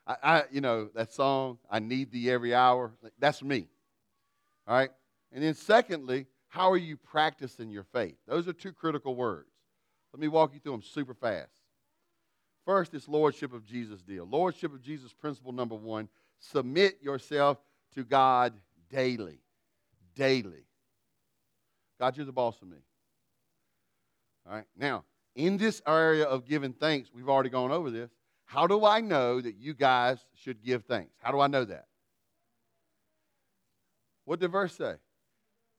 I, 0.06 0.16
I, 0.22 0.44
you 0.50 0.60
know, 0.60 0.90
that 0.94 1.10
song, 1.10 1.56
I 1.70 1.78
need 1.78 2.12
thee 2.12 2.30
every 2.30 2.54
hour. 2.54 2.92
That's 3.18 3.42
me. 3.42 3.66
All 4.68 4.76
right? 4.76 4.90
And 5.32 5.42
then 5.42 5.54
secondly, 5.54 6.26
how 6.48 6.70
are 6.70 6.76
you 6.76 6.98
practicing 6.98 7.70
your 7.70 7.84
faith? 7.84 8.16
Those 8.28 8.46
are 8.46 8.52
two 8.52 8.72
critical 8.72 9.14
words. 9.14 9.51
Let 10.12 10.20
me 10.20 10.28
walk 10.28 10.52
you 10.54 10.60
through 10.60 10.72
them 10.72 10.82
super 10.82 11.14
fast. 11.14 11.52
First, 12.64 12.94
it's 12.94 13.08
Lordship 13.08 13.52
of 13.52 13.64
Jesus 13.64 14.02
deal. 14.02 14.26
Lordship 14.26 14.72
of 14.72 14.82
Jesus 14.82 15.12
principle 15.12 15.52
number 15.52 15.74
one 15.74 16.08
submit 16.38 17.02
yourself 17.02 17.58
to 17.94 18.04
God 18.04 18.54
daily. 18.90 19.40
Daily. 20.14 20.66
God, 21.98 22.16
you're 22.16 22.26
the 22.26 22.32
boss 22.32 22.60
of 22.60 22.68
me. 22.68 22.78
All 24.46 24.54
right. 24.54 24.64
Now, 24.76 25.04
in 25.34 25.56
this 25.56 25.80
area 25.86 26.24
of 26.24 26.44
giving 26.44 26.72
thanks, 26.72 27.10
we've 27.14 27.28
already 27.28 27.50
gone 27.50 27.70
over 27.70 27.90
this. 27.90 28.10
How 28.44 28.66
do 28.66 28.84
I 28.84 29.00
know 29.00 29.40
that 29.40 29.56
you 29.56 29.72
guys 29.72 30.18
should 30.34 30.62
give 30.62 30.84
thanks? 30.84 31.14
How 31.22 31.32
do 31.32 31.40
I 31.40 31.46
know 31.46 31.64
that? 31.64 31.86
What 34.24 34.40
did 34.40 34.46
the 34.46 34.52
verse 34.52 34.74
say? 34.74 34.94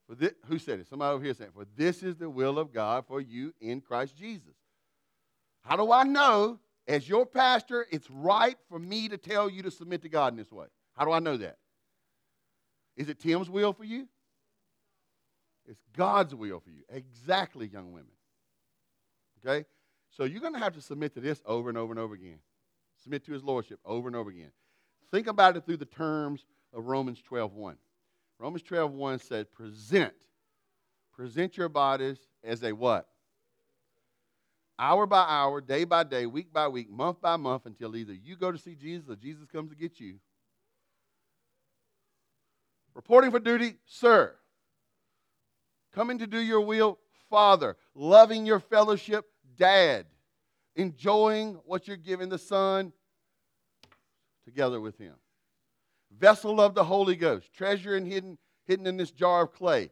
For 0.07 0.15
this, 0.15 0.33
who 0.47 0.59
said 0.59 0.79
it? 0.79 0.87
Somebody 0.87 1.15
over 1.15 1.23
here 1.23 1.33
said, 1.33 1.49
For 1.53 1.65
this 1.75 2.03
is 2.03 2.17
the 2.17 2.29
will 2.29 2.59
of 2.59 2.73
God 2.73 3.05
for 3.07 3.21
you 3.21 3.53
in 3.61 3.81
Christ 3.81 4.17
Jesus. 4.17 4.55
How 5.61 5.77
do 5.77 5.91
I 5.91 6.03
know, 6.03 6.59
as 6.87 7.07
your 7.07 7.25
pastor, 7.25 7.87
it's 7.89 8.09
right 8.09 8.57
for 8.69 8.79
me 8.79 9.07
to 9.07 9.17
tell 9.17 9.49
you 9.49 9.63
to 9.63 9.71
submit 9.71 10.01
to 10.01 10.09
God 10.09 10.33
in 10.33 10.37
this 10.37 10.51
way? 10.51 10.65
How 10.97 11.05
do 11.05 11.11
I 11.11 11.19
know 11.19 11.37
that? 11.37 11.57
Is 12.97 13.09
it 13.09 13.19
Tim's 13.19 13.49
will 13.49 13.73
for 13.73 13.85
you? 13.85 14.07
It's 15.65 15.81
God's 15.95 16.35
will 16.35 16.59
for 16.59 16.69
you. 16.69 16.83
Exactly, 16.89 17.67
young 17.67 17.93
women. 17.93 18.11
Okay? 19.45 19.65
So 20.09 20.25
you're 20.25 20.41
going 20.41 20.53
to 20.53 20.59
have 20.59 20.73
to 20.73 20.81
submit 20.81 21.13
to 21.15 21.21
this 21.21 21.41
over 21.45 21.69
and 21.69 21.77
over 21.77 21.93
and 21.93 21.99
over 21.99 22.13
again. 22.13 22.39
Submit 23.01 23.25
to 23.25 23.33
his 23.33 23.43
lordship 23.43 23.79
over 23.85 24.07
and 24.07 24.15
over 24.15 24.29
again. 24.29 24.51
Think 25.11 25.27
about 25.27 25.57
it 25.57 25.65
through 25.65 25.77
the 25.77 25.85
terms 25.85 26.45
of 26.73 26.85
Romans 26.85 27.21
12 27.21 27.53
1. 27.53 27.77
Romans 28.43 28.63
12, 28.63 28.91
1 28.91 29.19
said, 29.19 29.53
present. 29.53 30.11
Present 31.15 31.55
your 31.55 31.69
bodies 31.69 32.17
as 32.43 32.61
a 32.61 32.73
what? 32.73 33.07
Hour 34.77 35.05
by 35.05 35.25
hour, 35.29 35.61
day 35.61 35.85
by 35.85 36.03
day, 36.03 36.25
week 36.25 36.51
by 36.51 36.67
week, 36.67 36.89
month 36.91 37.21
by 37.21 37.37
month, 37.37 37.65
until 37.65 37.95
either 37.95 38.11
you 38.11 38.35
go 38.35 38.51
to 38.51 38.57
see 38.57 38.75
Jesus 38.75 39.07
or 39.07 39.15
Jesus 39.15 39.45
comes 39.45 39.69
to 39.69 39.77
get 39.77 39.97
you. 39.97 40.15
Reporting 42.93 43.31
for 43.31 43.39
duty, 43.39 43.75
sir. 43.85 44.35
Coming 45.95 46.17
to 46.17 46.27
do 46.27 46.39
your 46.39 46.59
will, 46.59 46.99
father. 47.29 47.77
Loving 47.95 48.45
your 48.45 48.59
fellowship, 48.59 49.23
dad. 49.55 50.05
Enjoying 50.75 51.61
what 51.63 51.87
you're 51.87 51.95
giving 51.95 52.27
the 52.27 52.37
son 52.37 52.91
together 54.43 54.81
with 54.81 54.97
him 54.97 55.13
vessel 56.19 56.61
of 56.61 56.75
the 56.75 56.83
Holy 56.83 57.15
Ghost, 57.15 57.53
treasure 57.53 57.95
and 57.95 58.07
hidden, 58.07 58.37
hidden 58.65 58.87
in 58.87 58.97
this 58.97 59.11
jar 59.11 59.43
of 59.43 59.53
clay. 59.53 59.91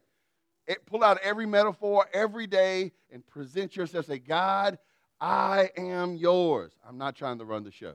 It, 0.67 0.85
pull 0.85 1.03
out 1.03 1.17
every 1.23 1.45
metaphor 1.45 2.05
every 2.13 2.47
day 2.47 2.91
and 3.11 3.25
present 3.25 3.75
yourself. 3.75 4.05
Say, 4.05 4.19
God, 4.19 4.77
I 5.19 5.69
am 5.77 6.15
yours. 6.15 6.71
I'm 6.87 6.97
not 6.97 7.15
trying 7.15 7.39
to 7.39 7.45
run 7.45 7.63
the 7.63 7.71
show. 7.71 7.93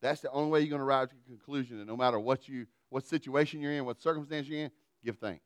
That's 0.00 0.20
the 0.20 0.30
only 0.30 0.50
way 0.50 0.60
you're 0.60 0.70
going 0.70 0.80
to 0.80 0.86
arrive 0.86 1.10
to 1.10 1.16
a 1.16 1.28
conclusion 1.28 1.78
that 1.78 1.86
no 1.86 1.96
matter 1.96 2.18
what 2.18 2.48
you, 2.48 2.66
what 2.88 3.06
situation 3.06 3.60
you're 3.60 3.72
in, 3.72 3.84
what 3.84 4.00
circumstance 4.00 4.46
you're 4.46 4.60
in, 4.60 4.70
give 5.04 5.18
thanks. 5.18 5.44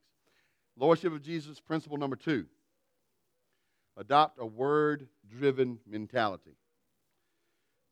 Lordship 0.76 1.12
of 1.12 1.22
Jesus, 1.22 1.60
principle 1.60 1.96
number 1.96 2.16
two. 2.16 2.46
Adopt 3.96 4.38
a 4.38 4.46
word 4.46 5.08
driven 5.28 5.78
mentality. 5.86 6.56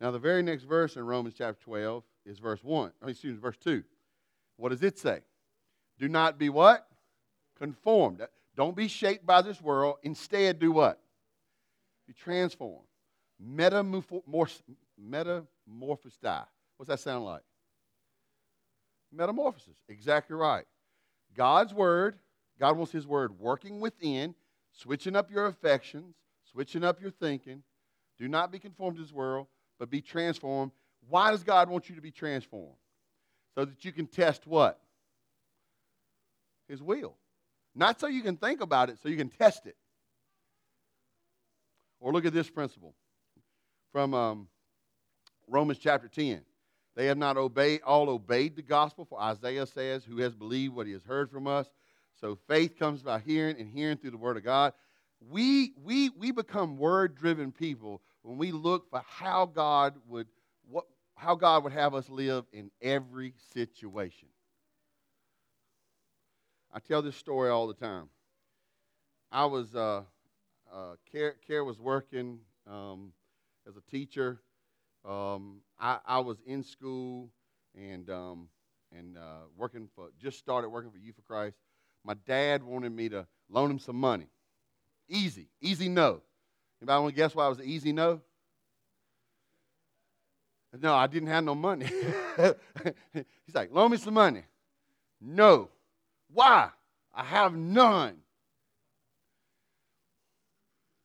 Now, 0.00 0.10
the 0.10 0.18
very 0.18 0.42
next 0.42 0.62
verse 0.62 0.96
in 0.96 1.04
Romans 1.04 1.34
chapter 1.36 1.62
12 1.62 2.02
is 2.24 2.38
verse 2.38 2.62
1. 2.62 2.92
Oh, 3.02 3.08
excuse 3.08 3.34
me, 3.34 3.40
verse 3.40 3.56
2. 3.58 3.82
What 4.56 4.70
does 4.70 4.82
it 4.82 4.98
say? 4.98 5.20
Do 5.98 6.08
not 6.08 6.38
be 6.38 6.48
what? 6.48 6.86
Conformed. 7.58 8.26
Don't 8.56 8.76
be 8.76 8.88
shaped 8.88 9.24
by 9.24 9.42
this 9.42 9.60
world. 9.60 9.96
Instead, 10.02 10.58
do 10.58 10.72
what? 10.72 11.00
Be 12.06 12.12
transformed. 12.12 12.86
Metamorph- 13.42 14.62
metamorphosis. 14.98 16.18
What's 16.76 16.88
that 16.88 17.00
sound 17.00 17.24
like? 17.24 17.42
Metamorphosis. 19.12 19.76
Exactly 19.88 20.36
right. 20.36 20.64
God's 21.36 21.72
word, 21.72 22.18
God 22.58 22.76
wants 22.76 22.92
His 22.92 23.06
word 23.06 23.38
working 23.38 23.80
within, 23.80 24.34
switching 24.72 25.16
up 25.16 25.30
your 25.30 25.46
affections, 25.46 26.16
switching 26.50 26.84
up 26.84 27.00
your 27.00 27.10
thinking. 27.10 27.62
Do 28.18 28.28
not 28.28 28.52
be 28.52 28.58
conformed 28.58 28.96
to 28.96 29.02
this 29.02 29.12
world, 29.12 29.46
but 29.78 29.90
be 29.90 30.00
transformed. 30.00 30.72
Why 31.10 31.32
does 31.32 31.42
God 31.42 31.68
want 31.68 31.88
you 31.88 31.96
to 31.96 32.00
be 32.00 32.12
transformed? 32.12 32.76
So 33.54 33.64
that 33.64 33.84
you 33.84 33.92
can 33.92 34.06
test 34.06 34.46
what? 34.46 34.80
His 36.68 36.80
will. 36.80 37.16
Not 37.74 38.00
so 38.00 38.06
you 38.06 38.22
can 38.22 38.36
think 38.36 38.60
about 38.60 38.90
it, 38.90 38.98
so 39.02 39.08
you 39.08 39.16
can 39.16 39.28
test 39.28 39.66
it. 39.66 39.76
Or 41.98 42.12
look 42.12 42.24
at 42.24 42.32
this 42.32 42.48
principle 42.48 42.94
from 43.92 44.14
um, 44.14 44.48
Romans 45.48 45.78
chapter 45.78 46.08
10. 46.08 46.42
They 46.96 47.06
have 47.06 47.18
not 47.18 47.36
obeyed, 47.36 47.82
all 47.82 48.08
obeyed 48.08 48.56
the 48.56 48.62
gospel, 48.62 49.04
for 49.04 49.20
Isaiah 49.20 49.66
says, 49.66 50.04
Who 50.04 50.18
has 50.18 50.34
believed 50.34 50.74
what 50.74 50.86
he 50.86 50.92
has 50.92 51.02
heard 51.02 51.30
from 51.30 51.46
us? 51.46 51.68
So 52.20 52.38
faith 52.48 52.78
comes 52.78 53.02
by 53.02 53.20
hearing, 53.20 53.56
and 53.58 53.68
hearing 53.68 53.96
through 53.96 54.10
the 54.12 54.16
word 54.16 54.36
of 54.36 54.44
God. 54.44 54.72
We, 55.28 55.72
we, 55.82 56.10
we 56.10 56.30
become 56.30 56.78
word 56.78 57.16
driven 57.16 57.52
people 57.52 58.00
when 58.22 58.38
we 58.38 58.52
look 58.52 58.88
for 58.90 59.02
how 59.06 59.46
God 59.46 59.94
would 60.08 60.26
how 61.20 61.34
God 61.34 61.64
would 61.64 61.72
have 61.74 61.94
us 61.94 62.08
live 62.08 62.46
in 62.50 62.70
every 62.80 63.34
situation. 63.52 64.28
I 66.72 66.78
tell 66.78 67.02
this 67.02 67.16
story 67.16 67.50
all 67.50 67.66
the 67.66 67.74
time. 67.74 68.08
I 69.30 69.44
was 69.44 69.74
uh, 69.74 70.02
uh, 70.72 70.94
Care, 71.12 71.36
Care 71.46 71.62
was 71.62 71.78
working 71.78 72.38
um, 72.66 73.12
as 73.68 73.76
a 73.76 73.82
teacher. 73.90 74.40
Um, 75.06 75.60
I, 75.78 75.98
I, 76.06 76.20
was 76.20 76.38
in 76.46 76.62
school 76.62 77.30
and 77.74 78.08
um, 78.08 78.48
and 78.96 79.18
uh, 79.18 79.44
working 79.56 79.88
for 79.94 80.08
just 80.18 80.38
started 80.38 80.70
working 80.70 80.90
for 80.90 80.98
Youth 80.98 81.16
for 81.16 81.22
Christ. 81.22 81.56
My 82.04 82.14
dad 82.26 82.62
wanted 82.62 82.92
me 82.92 83.10
to 83.10 83.26
loan 83.50 83.70
him 83.70 83.78
some 83.78 83.96
money. 83.96 84.28
Easy, 85.08 85.48
easy 85.60 85.88
no. 85.88 86.22
Anybody 86.80 87.02
want 87.02 87.14
to 87.14 87.16
guess 87.16 87.34
why 87.34 87.46
it 87.46 87.50
was 87.50 87.58
an 87.58 87.66
easy 87.66 87.92
no? 87.92 88.20
No, 90.78 90.94
I 90.94 91.06
didn't 91.06 91.28
have 91.28 91.44
no 91.44 91.54
money. 91.54 91.86
He's 93.12 93.54
like, 93.54 93.72
loan 93.72 93.90
me 93.90 93.96
some 93.96 94.14
money. 94.14 94.44
No. 95.20 95.68
Why? 96.32 96.70
I 97.14 97.24
have 97.24 97.54
none. 97.56 98.16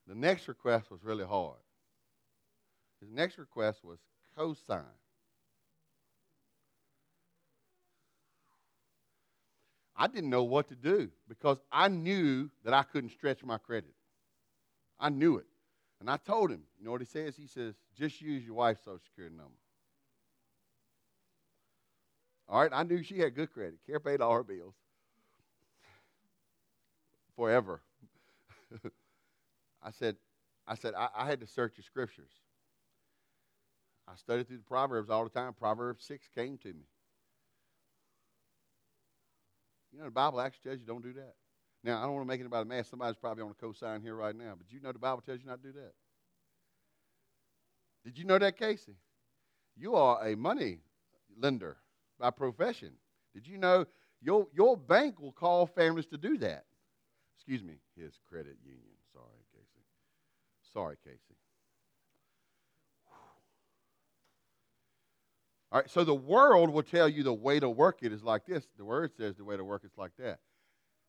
The 0.08 0.16
next 0.16 0.48
request 0.48 0.92
was 0.92 1.04
really 1.04 1.26
hard. 1.26 1.58
His 3.02 3.10
next 3.10 3.38
request 3.38 3.84
was 3.84 3.98
cosign. 4.38 4.84
I 9.98 10.08
didn't 10.08 10.30
know 10.30 10.44
what 10.44 10.68
to 10.70 10.76
do 10.76 11.10
because 11.28 11.58
I 11.72 11.88
knew 11.88 12.50
that 12.64 12.74
I 12.74 12.84
couldn't 12.84 13.12
stretch 13.12 13.44
my 13.44 13.58
credit. 13.58 13.94
I 15.00 15.10
knew 15.10 15.38
it. 15.38 15.46
And 16.00 16.10
I 16.10 16.18
told 16.18 16.52
him, 16.52 16.64
you 16.78 16.86
know 16.86 16.92
what 16.92 17.02
he 17.02 17.08
says? 17.08 17.36
He 17.36 17.48
says, 17.48 17.76
just 17.98 18.22
use 18.22 18.46
your 18.46 18.56
wife's 18.56 18.84
social 18.84 19.00
security 19.06 19.36
number. 19.36 19.52
All 22.48 22.62
right, 22.62 22.72
I 22.74 22.84
knew 22.84 23.02
she 23.02 23.20
had 23.20 23.36
good 23.36 23.52
credit. 23.52 23.80
Care 23.88 24.00
paid 24.00 24.22
all 24.22 24.34
her 24.34 24.44
bills 24.44 24.76
forever. 27.36 27.82
I 29.84 29.92
said, 29.92 30.16
I 30.68 30.76
said, 30.76 30.94
I, 30.96 31.10
I, 31.16 31.26
had 31.26 31.40
to 31.42 31.48
search 31.48 31.76
the 31.78 31.84
scriptures. 31.84 32.32
I 34.08 34.16
studied 34.16 34.48
through 34.48 34.58
the 34.58 34.64
Proverbs 34.64 35.10
all 35.10 35.24
the 35.24 35.30
time. 35.30 35.54
Proverbs 35.54 36.06
6 36.06 36.28
came 36.36 36.58
to 36.60 36.68
me. 36.68 36.86
You 39.92 40.00
know, 40.00 40.06
the 40.06 40.12
Bible 40.12 40.42
actually 40.42 40.70
tells 40.70 40.80
you 40.80 40.86
don't 40.86 41.04
do 41.04 41.14
that. 41.14 41.36
Now, 41.84 42.00
I 42.00 42.04
don't 42.04 42.14
want 42.14 42.26
to 42.26 42.28
make 42.28 42.40
anybody 42.40 42.68
mad. 42.68 42.86
Somebody's 42.86 43.16
probably 43.16 43.44
on 43.44 43.52
a 43.52 43.66
cosign 43.66 44.02
here 44.02 44.16
right 44.16 44.36
now, 44.36 44.54
but 44.58 44.72
you 44.72 44.82
know 44.82 44.92
the 44.92 45.00
Bible 45.00 45.22
tells 45.22 45.40
you 45.40 45.46
not 45.46 45.62
to 45.62 45.72
do 45.72 45.80
that. 45.80 45.94
Did 48.06 48.20
you 48.20 48.24
know 48.24 48.38
that, 48.38 48.58
Casey? 48.58 48.96
You 49.76 49.96
are 49.96 50.26
a 50.26 50.36
money 50.36 50.80
lender 51.38 51.78
by 52.20 52.30
profession. 52.30 52.92
Did 53.34 53.48
you 53.48 53.58
know 53.58 53.86
your, 54.22 54.48
your 54.56 54.78
bank 54.78 55.20
will 55.20 55.32
call 55.32 55.66
families 55.66 56.06
to 56.08 56.18
do 56.18 56.38
that? 56.38 56.66
Excuse 57.36 57.64
me, 57.64 57.74
his 57.98 58.14
credit 58.30 58.58
union. 58.64 58.82
Sorry, 59.12 59.44
Casey. 59.54 59.84
Sorry, 60.72 60.96
Casey. 61.04 61.36
All 65.72 65.82
right, 65.82 65.90
so 65.90 66.04
the 66.04 66.16
world 66.16 66.70
will 66.70 66.84
tell 66.84 67.10
you 67.10 67.24
the 67.24 67.34
way 67.34 67.60
to 67.60 67.70
work 67.70 67.98
it 68.02 68.14
is 68.14 68.24
like 68.24 68.46
this. 68.46 68.66
The 68.78 68.86
word 68.86 69.12
says 69.18 69.36
the 69.36 69.44
way 69.44 69.58
to 69.58 69.64
work 69.64 69.82
it's 69.84 69.98
like 69.98 70.12
that. 70.20 70.40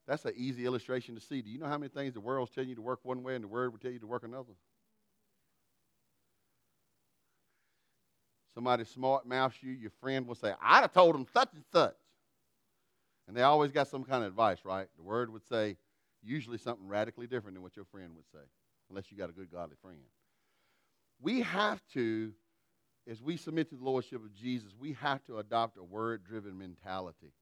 That's 0.09 0.25
an 0.25 0.33
easy 0.37 0.65
illustration 0.65 1.15
to 1.15 1.21
see. 1.21 1.43
Do 1.43 1.51
you 1.51 1.59
know 1.59 1.67
how 1.67 1.79
many 1.79 1.89
things 1.89 2.15
the 2.15 2.21
world's 2.21 2.51
telling 2.51 2.71
you 2.71 2.75
to 2.75 2.83
work 2.83 3.01
one 3.03 3.23
way 3.23 3.35
and 3.35 3.45
the 3.45 3.49
word 3.49 3.71
will 3.73 3.79
tell 3.79 3.91
you 3.91 3.99
to 4.01 4.07
work 4.07 4.25
another? 4.25 4.55
Somebody 8.57 8.85
smart 8.85 9.27
mouths 9.27 9.57
you, 9.61 9.73
your 9.73 9.91
friend 10.01 10.27
will 10.27 10.35
say, 10.35 10.55
I'd 10.63 10.81
have 10.81 10.95
told 10.95 11.15
him 11.15 11.27
such 11.31 11.51
and 11.53 11.63
such. 11.71 11.95
And 13.29 13.37
they 13.37 13.43
always 13.43 13.71
got 13.71 13.87
some 13.87 14.03
kind 14.03 14.25
of 14.25 14.29
advice, 14.29 14.61
right? 14.65 14.89
The 14.97 15.03
word 15.03 15.31
would 15.31 15.47
say 15.47 15.77
usually 16.23 16.57
something 16.57 16.89
radically 16.89 17.27
different 17.27 17.55
than 17.55 17.63
what 17.63 17.77
your 17.77 17.85
friend 17.85 18.13
would 18.17 18.25
say, 18.33 18.47
unless 18.89 19.11
you 19.13 19.19
got 19.19 19.29
a 19.29 19.35
good 19.35 19.53
godly 19.53 19.77
friend. 19.83 19.99
We 21.21 21.43
have 21.43 21.83
to, 21.93 22.33
as 23.07 23.21
we 23.21 23.37
submit 23.37 23.69
to 23.71 23.77
the 23.77 23.85
Lordship 23.85 24.25
of 24.25 24.35
Jesus, 24.35 24.71
we 24.79 24.95
have 24.95 25.23
to 25.25 25.37
adopt 25.37 25.77
a 25.77 25.85
word 25.85 26.25
driven 26.25 26.57
mentality. 26.57 27.35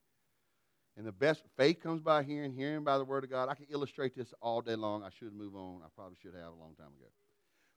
And 0.96 1.06
the 1.06 1.12
best 1.12 1.44
faith 1.56 1.80
comes 1.80 2.00
by 2.00 2.24
hearing, 2.24 2.52
hearing 2.52 2.82
by 2.82 2.98
the 2.98 3.04
word 3.04 3.22
of 3.22 3.30
God. 3.30 3.48
I 3.48 3.54
can 3.54 3.66
illustrate 3.70 4.16
this 4.16 4.34
all 4.42 4.60
day 4.62 4.74
long. 4.74 5.04
I 5.04 5.10
should 5.16 5.32
move 5.32 5.54
on. 5.54 5.80
I 5.84 5.88
probably 5.94 6.16
should 6.20 6.34
have 6.34 6.52
a 6.52 6.60
long 6.60 6.74
time 6.76 6.88
ago. 6.88 7.06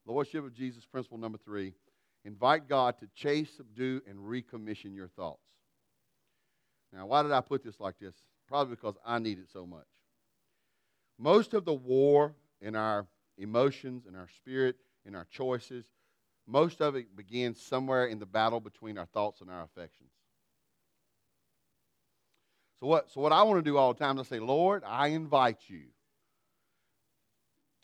Lordship 0.08 0.44
of 0.44 0.56
Jesus, 0.56 0.86
principle 0.86 1.20
number 1.20 1.38
three 1.38 1.74
Invite 2.28 2.68
God 2.68 2.98
to 3.00 3.08
chase, 3.16 3.48
subdue, 3.56 4.02
and 4.06 4.20
recommission 4.20 4.94
your 4.94 5.08
thoughts. 5.08 5.48
Now, 6.92 7.06
why 7.06 7.24
did 7.24 7.32
I 7.32 7.40
put 7.40 7.64
this 7.64 7.80
like 7.80 7.98
this? 8.00 8.16
Probably 8.50 8.76
because 8.76 8.96
I 9.06 9.18
need 9.20 9.40
it 9.40 9.48
so 9.52 9.66
much. 9.66 9.88
Most 11.18 11.54
of 11.54 11.64
the 11.64 11.74
war 11.74 12.36
in 12.60 12.76
our 12.76 13.08
emotions, 13.38 14.06
in 14.06 14.14
our 14.14 14.28
spirit, 14.28 14.76
in 15.06 15.16
our 15.16 15.26
choices, 15.32 15.86
most 16.46 16.82
of 16.82 16.98
it 16.98 17.16
begins 17.16 17.62
somewhere 17.62 18.08
in 18.08 18.20
the 18.20 18.26
battle 18.26 18.60
between 18.60 18.98
our 18.98 19.06
thoughts 19.06 19.40
and 19.40 19.50
our 19.50 19.64
affections. 19.64 20.12
So 22.82 22.88
what, 22.88 23.10
so 23.10 23.22
what 23.22 23.32
I 23.32 23.42
want 23.44 23.64
to 23.64 23.72
do 23.72 23.78
all 23.78 23.94
the 23.94 24.00
time 24.00 24.20
is 24.20 24.28
I 24.28 24.36
say, 24.36 24.40
Lord, 24.40 24.84
I 24.86 25.08
invite 25.08 25.60
you 25.68 25.84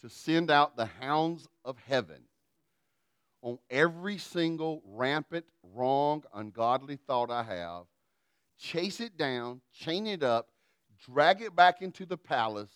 to 0.02 0.10
send 0.10 0.52
out 0.52 0.76
the 0.76 0.90
hounds 1.00 1.48
of 1.64 1.78
heaven 1.88 2.24
on 3.44 3.60
every 3.70 4.18
single 4.18 4.82
rampant, 4.86 5.46
wrong, 5.76 6.24
ungodly 6.34 6.96
thought 6.96 7.30
I 7.30 7.44
have, 7.44 7.84
chase 8.58 9.02
it 9.02 9.18
down, 9.18 9.60
chain 9.74 10.08
it 10.08 10.24
up, 10.24 10.48
drag 11.06 11.42
it 11.42 11.54
back 11.54 11.82
into 11.82 12.06
the 12.06 12.18
palace, 12.18 12.72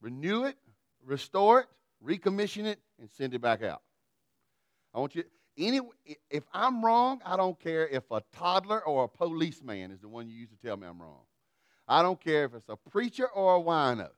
renew 0.00 0.44
it, 0.44 0.56
restore 1.04 1.60
it, 1.60 1.66
recommission 2.02 2.66
it, 2.66 2.78
and 3.00 3.10
send 3.10 3.34
it 3.34 3.40
back 3.40 3.64
out. 3.64 3.82
I 4.94 5.00
want 5.00 5.16
you, 5.16 5.24
any, 5.58 5.80
if 6.30 6.44
I'm 6.52 6.84
wrong, 6.84 7.20
I 7.24 7.36
don't 7.36 7.58
care 7.58 7.88
if 7.88 8.04
a 8.12 8.22
toddler 8.32 8.86
or 8.86 9.04
a 9.04 9.08
policeman 9.08 9.90
is 9.90 10.00
the 10.00 10.08
one 10.08 10.28
you 10.28 10.36
used 10.36 10.52
to 10.52 10.66
tell 10.66 10.76
me 10.76 10.86
I'm 10.86 11.02
wrong. 11.02 11.22
I 11.88 12.00
don't 12.02 12.20
care 12.20 12.44
if 12.44 12.54
it's 12.54 12.68
a 12.68 12.76
preacher 12.76 13.26
or 13.26 13.56
a 13.56 13.60
wino. 13.60 14.08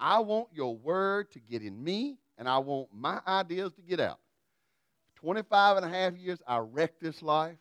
I 0.00 0.18
want 0.18 0.48
your 0.52 0.76
word 0.76 1.30
to 1.32 1.40
get 1.40 1.62
in 1.62 1.82
me 1.82 2.18
and 2.38 2.48
I 2.48 2.58
want 2.58 2.88
my 2.94 3.20
ideas 3.26 3.72
to 3.74 3.82
get 3.82 4.00
out. 4.00 4.20
25 5.16 5.78
and 5.78 5.86
a 5.86 5.88
half 5.88 6.16
years, 6.16 6.40
I 6.46 6.58
wrecked 6.58 7.02
this 7.02 7.20
life. 7.22 7.58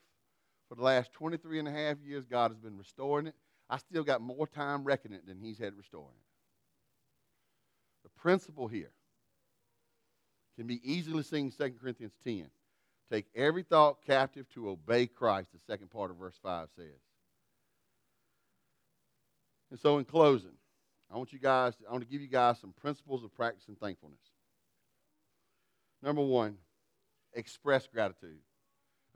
For 0.70 0.76
the 0.76 0.84
last 0.84 1.12
23 1.14 1.60
and 1.60 1.68
a 1.68 1.72
half 1.72 1.98
years, 2.06 2.26
God 2.26 2.52
has 2.52 2.60
been 2.60 2.78
restoring 2.78 3.28
it. 3.28 3.36
I 3.70 3.78
still 3.78 4.04
got 4.04 4.22
more 4.22 4.48
time 4.48 4.84
wrecking 4.84 5.14
it 5.14 5.26
than 5.26 5.40
He's 5.40 5.58
had 5.58 5.76
restoring 5.78 6.08
it. 6.10 6.28
The 8.04 8.10
principle 8.22 8.68
here 8.68 8.92
can 10.58 10.68
be 10.68 10.82
easily 10.84 11.24
seen 11.24 11.46
in 11.46 11.52
2 11.52 11.76
Corinthians 11.80 12.14
10. 12.24 12.50
Take 13.10 13.26
every 13.34 13.64
thought 13.64 14.06
captive 14.06 14.46
to 14.54 14.70
obey 14.70 15.08
Christ, 15.08 15.50
the 15.54 15.60
second 15.72 15.90
part 15.90 16.12
of 16.12 16.18
verse 16.18 16.38
5 16.44 16.68
says. 16.76 16.86
And 19.72 19.80
so, 19.80 19.98
in 19.98 20.06
closing, 20.06 20.52
I 21.12 21.18
want 21.18 21.32
you 21.32 21.40
guys, 21.40 21.74
I 21.88 21.92
want 21.92 22.04
to 22.04 22.10
give 22.10 22.22
you 22.22 22.28
guys 22.28 22.60
some 22.60 22.74
principles 22.74 23.24
of 23.24 23.34
practicing 23.34 23.76
thankfulness. 23.76 24.20
Number 26.02 26.22
one, 26.22 26.58
express 27.34 27.88
gratitude. 27.88 28.40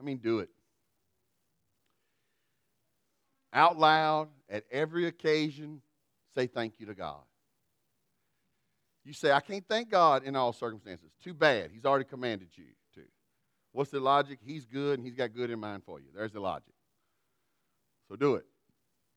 I 0.00 0.04
mean, 0.04 0.18
do 0.18 0.40
it. 0.40 0.50
Out 3.52 3.78
loud, 3.78 4.28
at 4.48 4.64
every 4.70 5.06
occasion, 5.06 5.82
say 6.34 6.46
thank 6.46 6.80
you 6.80 6.86
to 6.86 6.94
God. 6.94 7.22
You 9.04 9.12
say, 9.12 9.32
I 9.32 9.40
can't 9.40 9.66
thank 9.68 9.90
God 9.90 10.24
in 10.24 10.36
all 10.36 10.52
circumstances. 10.52 11.10
Too 11.22 11.34
bad. 11.34 11.70
He's 11.72 11.84
already 11.84 12.04
commanded 12.04 12.48
you 12.54 12.64
to. 12.94 13.02
What's 13.72 13.90
the 13.90 14.00
logic? 14.00 14.38
He's 14.44 14.64
good 14.64 14.98
and 14.98 15.06
He's 15.06 15.16
got 15.16 15.34
good 15.34 15.50
in 15.50 15.58
mind 15.58 15.82
for 15.84 15.98
you. 15.98 16.06
There's 16.14 16.32
the 16.32 16.40
logic. 16.40 16.74
So 18.08 18.16
do 18.16 18.34
it. 18.36 18.44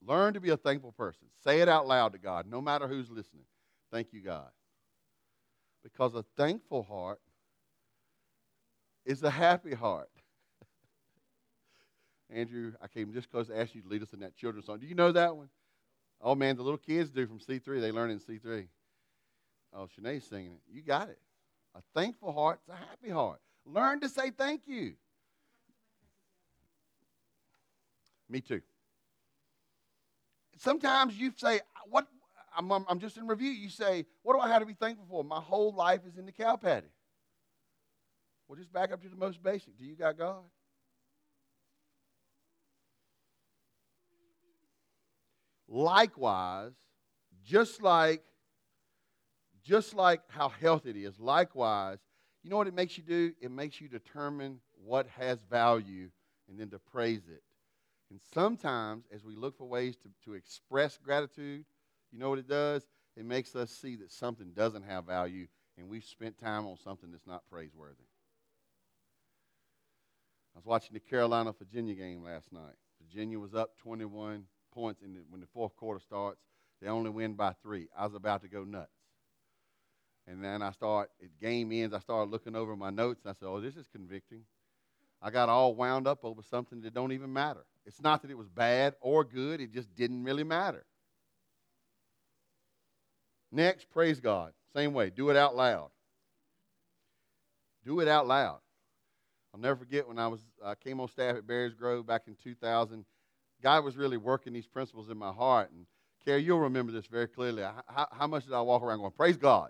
Learn 0.05 0.33
to 0.33 0.39
be 0.39 0.49
a 0.49 0.57
thankful 0.57 0.91
person. 0.91 1.27
Say 1.43 1.61
it 1.61 1.69
out 1.69 1.87
loud 1.87 2.13
to 2.13 2.19
God, 2.19 2.47
no 2.47 2.61
matter 2.61 2.87
who's 2.87 3.09
listening. 3.09 3.45
Thank 3.91 4.11
you, 4.11 4.21
God. 4.21 4.49
Because 5.83 6.15
a 6.15 6.25
thankful 6.35 6.83
heart 6.83 7.19
is 9.05 9.23
a 9.23 9.29
happy 9.29 9.73
heart. 9.73 10.09
Andrew, 12.29 12.73
I 12.81 12.87
came 12.87 13.13
just 13.13 13.29
close 13.29 13.47
to 13.47 13.57
ask 13.57 13.75
you 13.75 13.81
to 13.81 13.87
lead 13.87 14.01
us 14.01 14.13
in 14.13 14.19
that 14.21 14.35
children's 14.35 14.65
song. 14.65 14.79
Do 14.79 14.87
you 14.87 14.95
know 14.95 15.11
that 15.11 15.35
one? 15.35 15.49
Oh, 16.21 16.33
man, 16.33 16.55
the 16.55 16.63
little 16.63 16.77
kids 16.77 17.11
do 17.11 17.27
from 17.27 17.39
C3. 17.39 17.79
They 17.79 17.91
learn 17.91 18.09
in 18.09 18.19
C3. 18.19 18.67
Oh, 19.73 19.87
Shanae's 19.95 20.23
singing 20.23 20.53
it. 20.53 20.61
You 20.71 20.81
got 20.81 21.09
it. 21.09 21.19
A 21.75 21.81
thankful 21.93 22.31
heart 22.31 22.59
is 22.67 22.73
a 22.73 22.77
happy 22.77 23.09
heart. 23.09 23.39
Learn 23.65 23.99
to 23.99 24.09
say 24.09 24.31
thank 24.31 24.61
you. 24.65 24.93
Me 28.29 28.39
too. 28.41 28.61
Sometimes 30.57 31.19
you 31.19 31.33
say, 31.35 31.59
"What? 31.89 32.07
I'm, 32.57 32.71
I'm 32.71 32.99
just 32.99 33.17
in 33.17 33.27
review." 33.27 33.51
You 33.51 33.69
say, 33.69 34.05
"What 34.23 34.33
do 34.33 34.39
I 34.39 34.47
have 34.47 34.61
to 34.61 34.65
be 34.65 34.73
thankful 34.73 35.05
for?" 35.09 35.23
My 35.23 35.41
whole 35.41 35.73
life 35.73 36.01
is 36.07 36.17
in 36.17 36.25
the 36.25 36.31
cow 36.31 36.55
patty. 36.55 36.87
Well, 38.47 38.57
just 38.57 38.71
back 38.71 38.91
up 38.91 39.01
to 39.01 39.09
the 39.09 39.15
most 39.15 39.41
basic. 39.41 39.77
Do 39.77 39.85
you 39.85 39.95
got 39.95 40.17
God? 40.17 40.43
Likewise, 45.67 46.73
just 47.43 47.81
like 47.81 48.21
just 49.63 49.95
like 49.95 50.21
how 50.27 50.49
healthy 50.49 50.91
it 50.91 50.95
is, 50.95 51.19
likewise, 51.19 51.97
you 52.43 52.51
know 52.51 52.57
what 52.57 52.67
it 52.67 52.75
makes 52.75 52.97
you 52.97 53.03
do? 53.03 53.33
It 53.41 53.49
makes 53.49 53.81
you 53.81 53.87
determine 53.87 54.59
what 54.83 55.07
has 55.17 55.39
value 55.49 56.11
and 56.47 56.59
then 56.59 56.69
to 56.69 56.77
praise 56.77 57.23
it. 57.27 57.41
And 58.11 58.19
sometimes, 58.31 59.05
as 59.11 59.23
we 59.23 59.35
look 59.35 59.57
for 59.57 59.65
ways 59.65 59.95
to, 59.97 60.09
to 60.25 60.35
express 60.35 60.99
gratitude, 61.03 61.65
you 62.11 62.19
know 62.19 62.29
what 62.29 62.37
it 62.37 62.47
does? 62.47 62.85
It 63.17 63.25
makes 63.25 63.55
us 63.55 63.71
see 63.71 63.95
that 63.95 64.11
something 64.11 64.51
doesn't 64.55 64.83
have 64.83 65.05
value 65.05 65.47
and 65.77 65.89
we've 65.89 66.05
spent 66.05 66.37
time 66.37 66.67
on 66.67 66.77
something 66.77 67.11
that's 67.11 67.27
not 67.27 67.43
praiseworthy. 67.49 68.05
I 70.55 70.59
was 70.59 70.65
watching 70.65 70.93
the 70.93 71.01
Carolina 71.01 71.53
Virginia 71.57 71.95
game 71.95 72.23
last 72.23 72.51
night. 72.53 72.75
Virginia 73.01 73.37
was 73.37 73.53
up 73.53 73.77
21 73.77 74.45
points 74.73 75.01
in 75.01 75.13
the, 75.13 75.19
when 75.29 75.41
the 75.41 75.47
fourth 75.47 75.75
quarter 75.75 75.99
starts. 75.99 76.39
They 76.81 76.87
only 76.87 77.09
win 77.09 77.33
by 77.33 77.53
three. 77.61 77.87
I 77.97 78.05
was 78.05 78.15
about 78.15 78.41
to 78.43 78.47
go 78.47 78.63
nuts. 78.63 78.89
And 80.27 80.43
then 80.43 80.61
I 80.61 80.71
start, 80.71 81.11
it 81.19 81.31
game 81.39 81.71
ends, 81.71 81.93
I 81.93 81.99
started 81.99 82.31
looking 82.31 82.55
over 82.55 82.75
my 82.75 82.89
notes 82.89 83.21
and 83.23 83.31
I 83.31 83.33
said, 83.33 83.47
oh, 83.47 83.59
this 83.59 83.75
is 83.75 83.87
convicting. 83.87 84.41
I 85.21 85.29
got 85.29 85.49
all 85.49 85.75
wound 85.75 86.07
up 86.07 86.23
over 86.23 86.41
something 86.41 86.81
that 86.81 86.93
don't 86.93 87.11
even 87.11 87.31
matter. 87.31 87.65
It's 87.85 88.01
not 88.01 88.21
that 88.21 88.31
it 88.31 88.37
was 88.37 88.47
bad 88.47 88.95
or 89.01 89.23
good, 89.23 89.61
it 89.61 89.71
just 89.71 89.93
didn't 89.95 90.23
really 90.23 90.43
matter. 90.43 90.85
Next, 93.51 93.89
praise 93.91 94.19
God. 94.19 94.53
Same 94.73 94.93
way, 94.93 95.09
do 95.09 95.29
it 95.29 95.37
out 95.37 95.55
loud. 95.55 95.89
Do 97.85 97.99
it 97.99 98.07
out 98.07 98.27
loud. 98.27 98.59
I'll 99.55 99.61
never 99.61 99.77
forget 99.77 100.05
when 100.05 100.19
I 100.19 100.27
was 100.27 100.41
came 100.83 100.99
on 100.99 101.07
staff 101.07 101.37
at 101.37 101.47
Barry's 101.47 101.73
Grove 101.73 102.05
back 102.05 102.23
in 102.27 102.35
2000. 102.43 103.05
God 103.63 103.85
was 103.85 103.95
really 103.95 104.17
working 104.17 104.51
these 104.51 104.67
principles 104.67 105.09
in 105.09 105.17
my 105.17 105.31
heart. 105.31 105.71
And 105.71 105.85
Carrie, 106.25 106.43
you'll 106.43 106.59
remember 106.59 106.91
this 106.91 107.05
very 107.05 107.27
clearly. 107.27 107.63
How, 107.63 108.07
how 108.11 108.27
much 108.27 108.43
did 108.43 108.53
I 108.53 108.59
walk 108.59 108.83
around 108.83 108.99
going, 108.99 109.11
praise 109.11 109.37
God, 109.37 109.69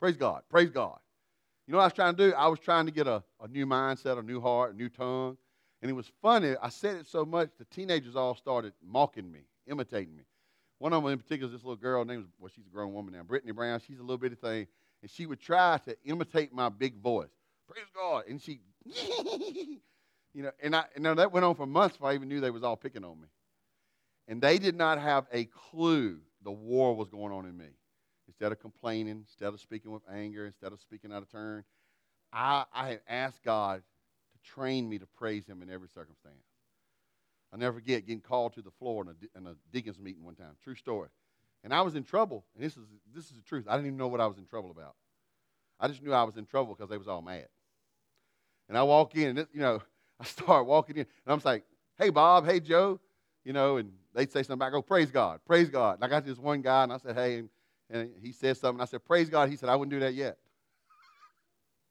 praise 0.00 0.16
God, 0.16 0.40
praise 0.48 0.70
God? 0.70 0.98
You 1.66 1.72
know 1.72 1.78
what 1.78 1.82
I 1.82 1.86
was 1.88 1.92
trying 1.92 2.16
to 2.16 2.30
do? 2.30 2.34
I 2.34 2.48
was 2.48 2.60
trying 2.60 2.86
to 2.86 2.92
get 2.92 3.06
a, 3.06 3.22
a 3.42 3.46
new 3.48 3.66
mindset, 3.66 4.18
a 4.18 4.22
new 4.22 4.40
heart, 4.40 4.72
a 4.72 4.76
new 4.76 4.88
tongue. 4.88 5.36
And 5.82 5.90
it 5.90 5.94
was 5.94 6.10
funny. 6.22 6.54
I 6.62 6.70
said 6.70 6.96
it 6.96 7.06
so 7.06 7.26
much, 7.26 7.50
the 7.58 7.66
teenagers 7.66 8.16
all 8.16 8.36
started 8.36 8.72
mocking 8.82 9.30
me, 9.30 9.40
imitating 9.66 10.16
me. 10.16 10.22
One 10.78 10.94
of 10.94 11.02
them 11.02 11.12
in 11.12 11.18
particular 11.18 11.52
is 11.52 11.58
this 11.58 11.62
little 11.62 11.76
girl 11.76 12.06
named, 12.06 12.24
well, 12.38 12.50
she's 12.54 12.66
a 12.66 12.70
grown 12.70 12.94
woman 12.94 13.12
now, 13.12 13.22
Brittany 13.22 13.52
Brown. 13.52 13.80
She's 13.86 13.98
a 13.98 14.02
little 14.02 14.16
bitty 14.16 14.36
thing. 14.36 14.66
And 15.02 15.10
she 15.10 15.26
would 15.26 15.40
try 15.40 15.78
to 15.84 15.94
imitate 16.06 16.54
my 16.54 16.70
big 16.70 16.96
voice. 17.02 17.28
Praise 17.68 17.86
God. 17.94 18.24
And 18.28 18.40
she, 18.40 18.60
you 18.84 20.42
know, 20.42 20.50
and 20.62 20.76
I, 20.76 20.84
now 20.98 21.14
that 21.14 21.32
went 21.32 21.44
on 21.44 21.54
for 21.54 21.66
months 21.66 21.96
before 21.96 22.10
I 22.10 22.14
even 22.14 22.28
knew 22.28 22.40
they 22.40 22.50
was 22.50 22.62
all 22.62 22.76
picking 22.76 23.04
on 23.04 23.20
me. 23.20 23.28
And 24.28 24.40
they 24.42 24.58
did 24.58 24.76
not 24.76 25.00
have 25.00 25.26
a 25.32 25.44
clue 25.44 26.18
the 26.42 26.50
war 26.50 26.94
was 26.94 27.08
going 27.08 27.32
on 27.32 27.46
in 27.46 27.56
me. 27.56 27.66
Instead 28.28 28.52
of 28.52 28.60
complaining, 28.60 29.24
instead 29.28 29.52
of 29.54 29.60
speaking 29.60 29.92
with 29.92 30.02
anger, 30.12 30.46
instead 30.46 30.72
of 30.72 30.80
speaking 30.80 31.12
out 31.12 31.22
of 31.22 31.30
turn, 31.30 31.64
I, 32.32 32.64
I 32.74 32.88
had 32.88 33.00
asked 33.08 33.42
God 33.44 33.82
to 34.32 34.50
train 34.50 34.88
me 34.88 34.98
to 34.98 35.06
praise 35.06 35.46
Him 35.46 35.62
in 35.62 35.70
every 35.70 35.88
circumstance. 35.88 36.42
I'll 37.52 37.58
never 37.58 37.74
forget 37.78 38.06
getting 38.06 38.20
called 38.20 38.54
to 38.54 38.62
the 38.62 38.72
floor 38.72 39.02
in 39.02 39.08
a, 39.08 39.38
in 39.38 39.46
a 39.46 39.56
deacon's 39.72 39.98
meeting 39.98 40.24
one 40.24 40.34
time. 40.34 40.56
True 40.62 40.74
story. 40.74 41.08
And 41.62 41.72
I 41.72 41.82
was 41.82 41.94
in 41.94 42.04
trouble, 42.04 42.44
and 42.54 42.64
this 42.64 42.76
is, 42.76 42.84
this 43.14 43.24
is 43.24 43.32
the 43.32 43.42
truth. 43.42 43.66
I 43.68 43.72
didn't 43.72 43.86
even 43.86 43.96
know 43.96 44.08
what 44.08 44.20
I 44.20 44.26
was 44.26 44.38
in 44.38 44.44
trouble 44.44 44.70
about. 44.70 44.94
I 45.78 45.88
just 45.88 46.02
knew 46.02 46.12
I 46.12 46.22
was 46.22 46.36
in 46.36 46.46
trouble 46.46 46.74
because 46.74 46.90
they 46.90 46.98
was 46.98 47.08
all 47.08 47.22
mad. 47.22 47.48
And 48.68 48.76
I 48.76 48.82
walk 48.82 49.14
in, 49.14 49.28
and, 49.28 49.38
it, 49.40 49.48
you 49.52 49.60
know, 49.60 49.82
I 50.20 50.24
start 50.24 50.66
walking 50.66 50.96
in, 50.96 51.06
and 51.26 51.32
I'm 51.32 51.40
like, 51.44 51.64
hey, 51.98 52.10
Bob, 52.10 52.46
hey, 52.46 52.60
Joe, 52.60 53.00
you 53.44 53.52
know, 53.52 53.76
and 53.76 53.92
they'd 54.14 54.32
say 54.32 54.42
something. 54.42 54.66
I 54.66 54.70
go, 54.70 54.82
praise 54.82 55.10
God, 55.10 55.40
praise 55.46 55.68
God. 55.68 55.96
And 55.96 56.04
I 56.04 56.08
got 56.08 56.24
this 56.24 56.38
one 56.38 56.62
guy, 56.62 56.82
and 56.82 56.92
I 56.92 56.98
said, 56.98 57.14
hey, 57.14 57.38
and, 57.38 57.48
and 57.90 58.10
he 58.20 58.32
said 58.32 58.56
something. 58.56 58.80
I 58.80 58.86
said, 58.86 59.04
praise 59.04 59.28
God. 59.28 59.48
He 59.48 59.56
said, 59.56 59.68
I 59.68 59.76
wouldn't 59.76 59.92
do 59.92 60.00
that 60.00 60.14
yet. 60.14 60.38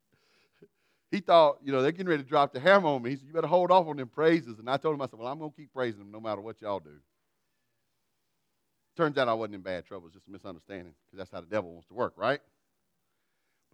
he 1.11 1.19
thought, 1.19 1.59
you 1.63 1.71
know, 1.71 1.81
they're 1.81 1.91
getting 1.91 2.09
ready 2.09 2.23
to 2.23 2.29
drop 2.29 2.51
the 2.51 2.59
hammer 2.59 2.87
on 2.87 3.03
me. 3.03 3.11
He 3.11 3.15
said, 3.17 3.27
you 3.27 3.33
better 3.33 3.47
hold 3.47 3.71
off 3.71 3.87
on 3.87 3.97
them 3.97 4.09
praises. 4.09 4.59
And 4.59 4.69
I 4.69 4.77
told 4.77 4.95
him, 4.95 5.01
I 5.01 5.05
said, 5.05 5.19
well, 5.19 5.27
I'm 5.27 5.39
to 5.39 5.51
keep 5.55 5.71
praising 5.73 5.99
them 5.99 6.11
no 6.11 6.19
matter 6.19 6.41
what 6.41 6.61
y'all 6.61 6.79
do. 6.79 6.97
Turns 8.97 9.17
out 9.17 9.27
I 9.27 9.33
wasn't 9.33 9.55
in 9.55 9.61
bad 9.61 9.85
trouble. 9.85 10.07
It's 10.07 10.15
just 10.15 10.27
a 10.27 10.31
misunderstanding 10.31 10.93
because 11.05 11.17
that's 11.17 11.31
how 11.31 11.41
the 11.41 11.47
devil 11.47 11.71
wants 11.71 11.87
to 11.89 11.93
work, 11.93 12.13
right? 12.15 12.39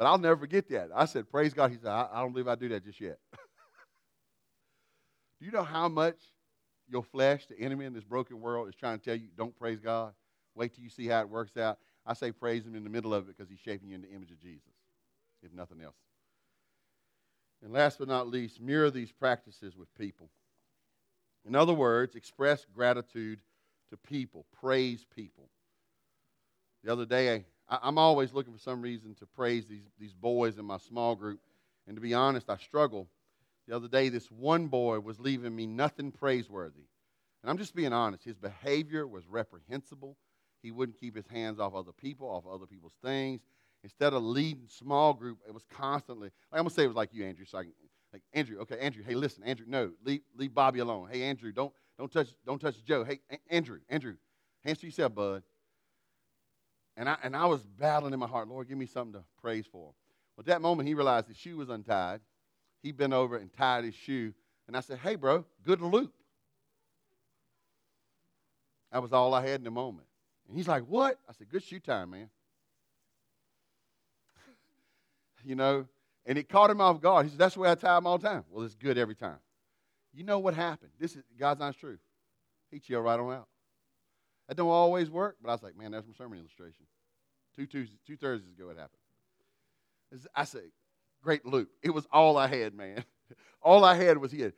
But 0.02 0.08
I'll 0.08 0.18
never 0.18 0.36
forget 0.36 0.68
that. 0.70 0.90
I 0.96 1.06
said, 1.06 1.30
Praise 1.30 1.54
God. 1.54 1.70
He 1.70 1.78
said, 1.78 1.90
I, 1.92 2.08
I 2.12 2.22
don't 2.22 2.32
believe 2.32 2.48
I 2.48 2.56
do 2.56 2.68
that 2.70 2.84
just 2.84 3.00
yet. 3.00 3.20
do 5.40 5.46
you 5.46 5.52
know 5.52 5.62
how 5.62 5.88
much 5.90 6.16
your 6.90 7.04
flesh, 7.04 7.46
the 7.46 7.60
enemy 7.60 7.86
in 7.86 7.94
this 7.94 8.04
broken 8.04 8.42
world, 8.42 8.68
is 8.68 8.74
trying 8.74 8.98
to 8.98 9.06
tell 9.06 9.16
you, 9.16 9.28
don't 9.38 9.56
praise 9.56 9.80
God? 9.80 10.14
Wait 10.56 10.74
till 10.74 10.84
you 10.84 10.90
see 10.90 11.06
how 11.06 11.22
it 11.22 11.30
works 11.30 11.56
out. 11.56 11.78
I 12.04 12.16
say 12.16 12.32
praise 12.32 12.66
Him 12.66 12.74
in 12.74 12.84
the 12.84 12.90
middle 12.90 13.14
of 13.14 13.30
it 13.30 13.38
because 13.38 13.48
He's 13.48 13.60
shaping 13.60 13.90
you 13.90 13.96
in 13.96 14.02
the 14.02 14.10
image 14.10 14.32
of 14.32 14.42
Jesus, 14.42 14.74
if 15.44 15.54
nothing 15.54 15.82
else. 15.84 15.94
And 17.64 17.72
last 17.72 18.00
but 18.00 18.08
not 18.08 18.28
least, 18.28 18.60
mirror 18.60 18.90
these 18.90 19.12
practices 19.12 19.78
with 19.78 19.94
people. 19.94 20.32
In 21.46 21.56
other 21.56 21.74
words, 21.74 22.16
express 22.16 22.66
gratitude 22.74 23.40
to 23.92 23.98
people, 23.98 24.48
praise 24.60 25.06
people. 25.16 25.48
The 26.84 26.92
other 26.92 27.06
day, 27.06 27.46
I, 27.72 27.88
am 27.88 27.98
always 27.98 28.34
looking 28.34 28.54
for 28.54 28.60
some 28.60 28.82
reason 28.82 29.16
to 29.16 29.26
praise 29.26 29.66
these, 29.66 29.86
these 29.98 30.14
boys 30.14 30.58
in 30.58 30.66
my 30.66 30.78
small 30.78 31.16
group. 31.16 31.40
And 31.88 31.96
to 31.96 32.02
be 32.02 32.14
honest, 32.14 32.50
I 32.50 32.58
struggle. 32.58 33.08
The 33.68 33.76
other 33.76 33.88
day, 33.88 34.10
this 34.10 34.30
one 34.30 34.68
boy 34.68 35.00
was 35.00 35.20
leaving 35.20 35.56
me 35.56 35.66
nothing 35.66 36.12
praiseworthy. 36.12 36.84
And 37.42 37.50
I'm 37.50 37.58
just 37.58 37.74
being 37.74 37.94
honest. 37.94 38.26
His 38.26 38.36
behavior 38.36 39.08
was 39.08 39.26
reprehensible. 39.28 40.18
He 40.62 40.72
wouldn't 40.72 41.00
keep 41.00 41.16
his 41.16 41.28
hands 41.28 41.60
off 41.60 41.74
other 41.74 41.94
people, 41.94 42.28
off 42.28 42.44
other 42.52 42.68
people's 42.68 42.98
things. 43.04 43.42
Instead 43.84 44.14
of 44.14 44.22
leading 44.22 44.68
small 44.68 45.14
group, 45.14 45.40
it 45.48 45.54
was 45.54 45.64
constantly, 45.72 46.30
like 46.52 46.60
I'm 46.60 46.64
going 46.64 46.70
to 46.70 46.76
say 46.76 46.84
it 46.84 46.88
was 46.88 46.96
like 46.96 47.14
you, 47.14 47.26
Andrew. 47.26 47.46
So 47.46 47.58
I 47.60 47.64
can, 47.64 47.72
like, 48.14 48.22
Andrew, 48.34 48.60
okay, 48.60 48.78
Andrew, 48.80 49.04
hey, 49.04 49.16
listen, 49.16 49.44
Andrew, 49.44 49.66
no, 49.68 49.92
leave, 50.06 50.22
leave 50.36 50.54
Bobby 50.54 50.80
alone. 50.80 51.08
Hey, 51.10 51.24
Andrew, 51.24 51.52
don't, 51.52 51.72
don't, 51.98 52.12
touch, 52.12 52.28
don't 52.46 52.60
touch 52.60 52.84
Joe. 52.84 53.04
Hey, 53.04 53.22
Andrew, 53.50 53.80
Andrew, 53.90 54.16
hands 54.64 54.80
to 54.80 54.86
yourself, 54.86 55.16
bud. 55.16 55.44
And 56.98 57.08
I, 57.08 57.18
and 57.24 57.36
I 57.36 57.46
was 57.46 57.62
battling 57.64 58.14
in 58.14 58.20
my 58.20 58.28
heart, 58.28 58.48
Lord, 58.48 58.68
give 58.68 58.78
me 58.78 58.86
something 58.86 59.20
to 59.20 59.26
praise 59.42 59.66
for. 59.66 59.94
Well, 60.36 60.42
at 60.42 60.46
that 60.48 60.62
moment, 60.62 60.88
he 60.88 60.94
realized 60.94 61.28
his 61.28 61.38
shoe 61.38 61.58
was 61.58 61.70
untied. 61.70 62.20
He 62.82 62.92
bent 62.92 63.14
over 63.14 63.38
and 63.38 63.52
tied 63.54 63.84
his 63.84 63.96
shoe. 63.96 64.34
And 64.68 64.76
I 64.76 64.82
said, 64.82 65.00
hey, 65.00 65.16
bro, 65.16 65.46
good 65.64 65.82
loop. 65.82 66.14
That 68.92 69.02
was 69.02 69.14
all 69.14 69.34
I 69.34 69.42
had 69.42 69.62
in 69.62 69.64
the 69.64 69.72
moment. 69.72 70.08
And 70.48 70.58
he's 70.58 70.68
like, 70.68 70.84
what? 70.84 71.18
I 71.30 71.34
said, 71.34 71.50
good 71.50 71.64
shoe 71.64 71.80
time, 71.80 72.12
man. 72.12 72.30
you 75.46 75.56
know, 75.56 75.88
And 76.26 76.38
it 76.38 76.50
caught 76.50 76.70
him 76.70 76.82
off 76.82 77.02
guard. 77.02 77.26
He 77.26 77.30
said, 77.30 77.40
That's 77.40 77.56
the 77.56 77.62
way 77.62 77.72
I 77.72 77.76
tie 77.76 77.96
them 77.96 78.06
all 78.06 78.18
the 78.18 78.28
time. 78.28 78.44
Well, 78.50 78.66
it's 78.66 78.76
good 78.76 78.98
every 78.98 79.16
time. 79.16 79.40
You 80.14 80.24
know 80.24 80.40
what 80.40 80.54
happened? 80.54 80.92
This 81.00 81.16
is 81.16 81.24
God's 81.40 81.62
honest 81.62 81.80
truth. 81.80 82.00
He 82.70 82.80
chilled 82.80 83.06
right 83.06 83.20
on 83.20 83.34
out. 83.34 83.48
That 84.52 84.58
don't 84.58 84.68
always 84.68 85.10
work, 85.10 85.38
but 85.42 85.48
I 85.48 85.54
was 85.54 85.64
like, 85.64 85.78
man, 85.78 85.92
that's 85.92 86.06
my 86.06 86.14
sermon 86.14 86.38
illustration. 86.38 86.86
Two 87.56 87.66
Thursdays 88.18 88.52
ago 88.52 88.70
it 88.70 88.78
happened. 88.78 89.00
I 90.36 90.44
say, 90.44 90.74
great 91.24 91.46
loop. 91.46 91.70
It 91.82 91.92
was 91.92 92.06
all 92.12 92.38
I 92.38 92.48
had, 92.48 92.74
man. 92.74 93.06
all 93.62 93.86
I 93.86 93.96
had 93.96 94.18
was 94.18 94.30
he 94.30 94.42
had. 94.42 94.52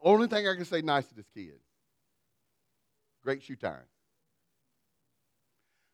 Only 0.00 0.28
thing 0.28 0.46
I 0.46 0.54
can 0.54 0.64
say 0.64 0.80
nice 0.80 1.08
to 1.08 1.14
this 1.16 1.26
kid. 1.34 1.58
Great 3.24 3.42
shoe 3.42 3.56
tying. 3.56 3.80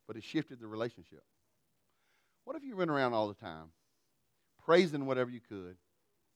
But 0.06 0.18
it 0.18 0.24
shifted 0.24 0.60
the 0.60 0.66
relationship. 0.66 1.22
What 2.44 2.54
if 2.56 2.62
you 2.64 2.76
went 2.76 2.90
around 2.90 3.14
all 3.14 3.28
the 3.28 3.34
time, 3.34 3.68
praising 4.62 5.06
whatever 5.06 5.30
you 5.30 5.40
could, 5.40 5.76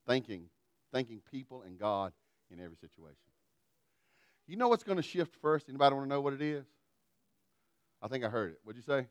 thanking, 0.07 0.49
thanking 0.95 1.21
people 1.31 1.61
and 1.61 1.79
God 1.79 2.15
in 2.51 2.59
every 2.59 2.79
situation? 2.79 3.19
You 4.47 4.57
know 4.57 4.69
what's 4.69 4.85
going 4.85 4.97
to 4.97 5.03
shift 5.03 5.35
first? 5.43 5.69
Anybody 5.69 5.95
want 5.95 6.07
to 6.07 6.09
know 6.09 6.23
what 6.23 6.33
it 6.33 6.41
is? 6.41 6.65
I 8.03 8.09
think 8.09 8.25
I 8.25 8.29
heard 8.29 8.53
it. 8.53 8.59
What'd 8.65 8.77
you 8.77 8.83
say? 8.83 9.07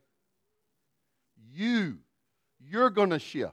You. 1.52 1.98
You're 2.58 2.90
going 2.90 3.10
to 3.10 3.18
shift. 3.18 3.52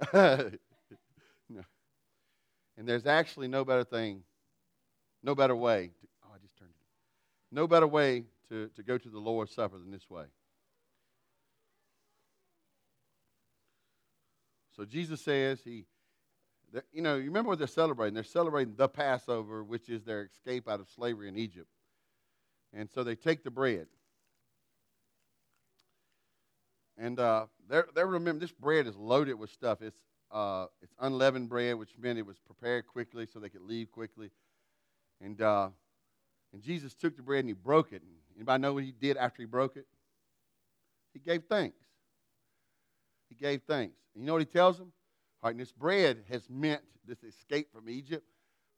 no. 0.12 0.52
And 2.76 2.86
there's 2.86 3.06
actually 3.06 3.48
no 3.48 3.64
better 3.64 3.84
thing, 3.84 4.22
no 5.22 5.34
better 5.34 5.56
way. 5.56 5.90
To, 6.00 6.06
oh, 6.24 6.28
I 6.34 6.38
just 6.38 6.56
turned 6.58 6.70
it. 6.70 7.54
No 7.54 7.66
better 7.66 7.86
way 7.86 8.24
to, 8.50 8.68
to 8.76 8.82
go 8.82 8.98
to 8.98 9.08
the 9.08 9.18
Lord's 9.18 9.54
Supper 9.54 9.78
than 9.78 9.90
this 9.90 10.08
way. 10.10 10.24
So 14.76 14.84
Jesus 14.84 15.22
says 15.22 15.60
he, 15.64 15.86
you 16.92 17.00
know, 17.00 17.16
you 17.16 17.24
remember 17.24 17.48
what 17.48 17.58
they're 17.58 17.66
celebrating? 17.66 18.12
They're 18.12 18.24
celebrating 18.24 18.74
the 18.76 18.88
Passover, 18.88 19.64
which 19.64 19.88
is 19.88 20.04
their 20.04 20.24
escape 20.24 20.68
out 20.68 20.80
of 20.80 20.88
slavery 20.94 21.28
in 21.28 21.38
Egypt. 21.38 21.68
And 22.76 22.90
so 22.94 23.02
they 23.02 23.14
take 23.16 23.42
the 23.42 23.50
bread. 23.50 23.86
And 26.98 27.18
uh, 27.18 27.46
they're, 27.68 27.88
they're 27.94 28.06
remember 28.06 28.40
this 28.40 28.52
bread 28.52 28.86
is 28.86 28.96
loaded 28.96 29.34
with 29.34 29.50
stuff. 29.50 29.80
It's 29.82 29.98
uh, 30.30 30.66
it's 30.82 30.92
unleavened 31.00 31.48
bread, 31.48 31.76
which 31.76 31.90
meant 31.98 32.18
it 32.18 32.26
was 32.26 32.38
prepared 32.38 32.86
quickly 32.86 33.26
so 33.32 33.38
they 33.38 33.48
could 33.48 33.62
leave 33.62 33.90
quickly. 33.92 34.30
And 35.20 35.40
uh, 35.40 35.68
and 36.52 36.62
Jesus 36.62 36.94
took 36.94 37.16
the 37.16 37.22
bread 37.22 37.40
and 37.40 37.48
he 37.48 37.54
broke 37.54 37.92
it. 37.92 38.02
Anybody 38.34 38.60
know 38.60 38.74
what 38.74 38.84
he 38.84 38.92
did 38.92 39.16
after 39.16 39.42
he 39.42 39.46
broke 39.46 39.76
it? 39.76 39.86
He 41.12 41.20
gave 41.20 41.44
thanks. 41.48 41.78
He 43.28 43.34
gave 43.34 43.62
thanks. 43.66 43.96
And 44.14 44.22
you 44.22 44.26
know 44.26 44.34
what 44.34 44.42
he 44.42 44.46
tells 44.46 44.78
them? 44.78 44.92
All 45.42 45.48
right, 45.48 45.50
and 45.52 45.60
this 45.60 45.72
bread 45.72 46.24
has 46.30 46.48
meant 46.50 46.82
this 47.06 47.22
escape 47.22 47.72
from 47.72 47.88
Egypt, 47.88 48.26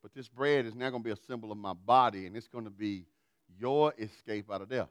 but 0.02 0.12
this 0.14 0.28
bread 0.28 0.66
is 0.66 0.74
now 0.74 0.90
going 0.90 1.02
to 1.02 1.08
be 1.08 1.12
a 1.12 1.26
symbol 1.26 1.50
of 1.50 1.58
my 1.58 1.72
body, 1.72 2.26
and 2.26 2.36
it's 2.36 2.48
going 2.48 2.64
to 2.64 2.70
be 2.70 3.06
your 3.58 3.94
escape 3.98 4.50
out 4.50 4.62
of 4.62 4.68
death. 4.68 4.88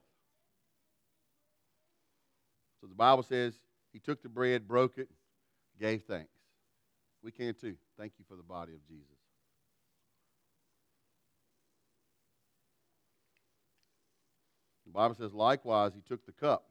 So 2.82 2.88
the 2.88 2.96
Bible 2.96 3.24
says 3.24 3.54
he 3.92 4.00
took 4.00 4.22
the 4.22 4.30
bread, 4.30 4.68
broke 4.68 4.98
it, 4.98 5.10
gave 5.80 6.04
thanks. 6.04 6.32
We 7.24 7.32
can 7.32 7.54
too. 7.54 7.76
Thank 7.98 8.14
you 8.18 8.26
for 8.28 8.36
the 8.36 8.44
body 8.44 8.74
of 8.74 8.88
Jesus. 8.88 9.18
The 14.86 14.94
Bible 14.94 15.16
says, 15.16 15.34
likewise, 15.34 15.92
he 15.94 16.02
took 16.02 16.26
the 16.26 16.32
cup. 16.32 16.66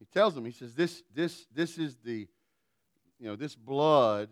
He 0.00 0.06
tells 0.06 0.34
them, 0.34 0.44
he 0.44 0.50
says, 0.50 0.74
this, 0.74 1.04
this, 1.14 1.46
this 1.54 1.78
is 1.78 1.96
the, 2.04 2.26
you 3.20 3.26
know, 3.28 3.36
this 3.36 3.54
blood 3.54 4.28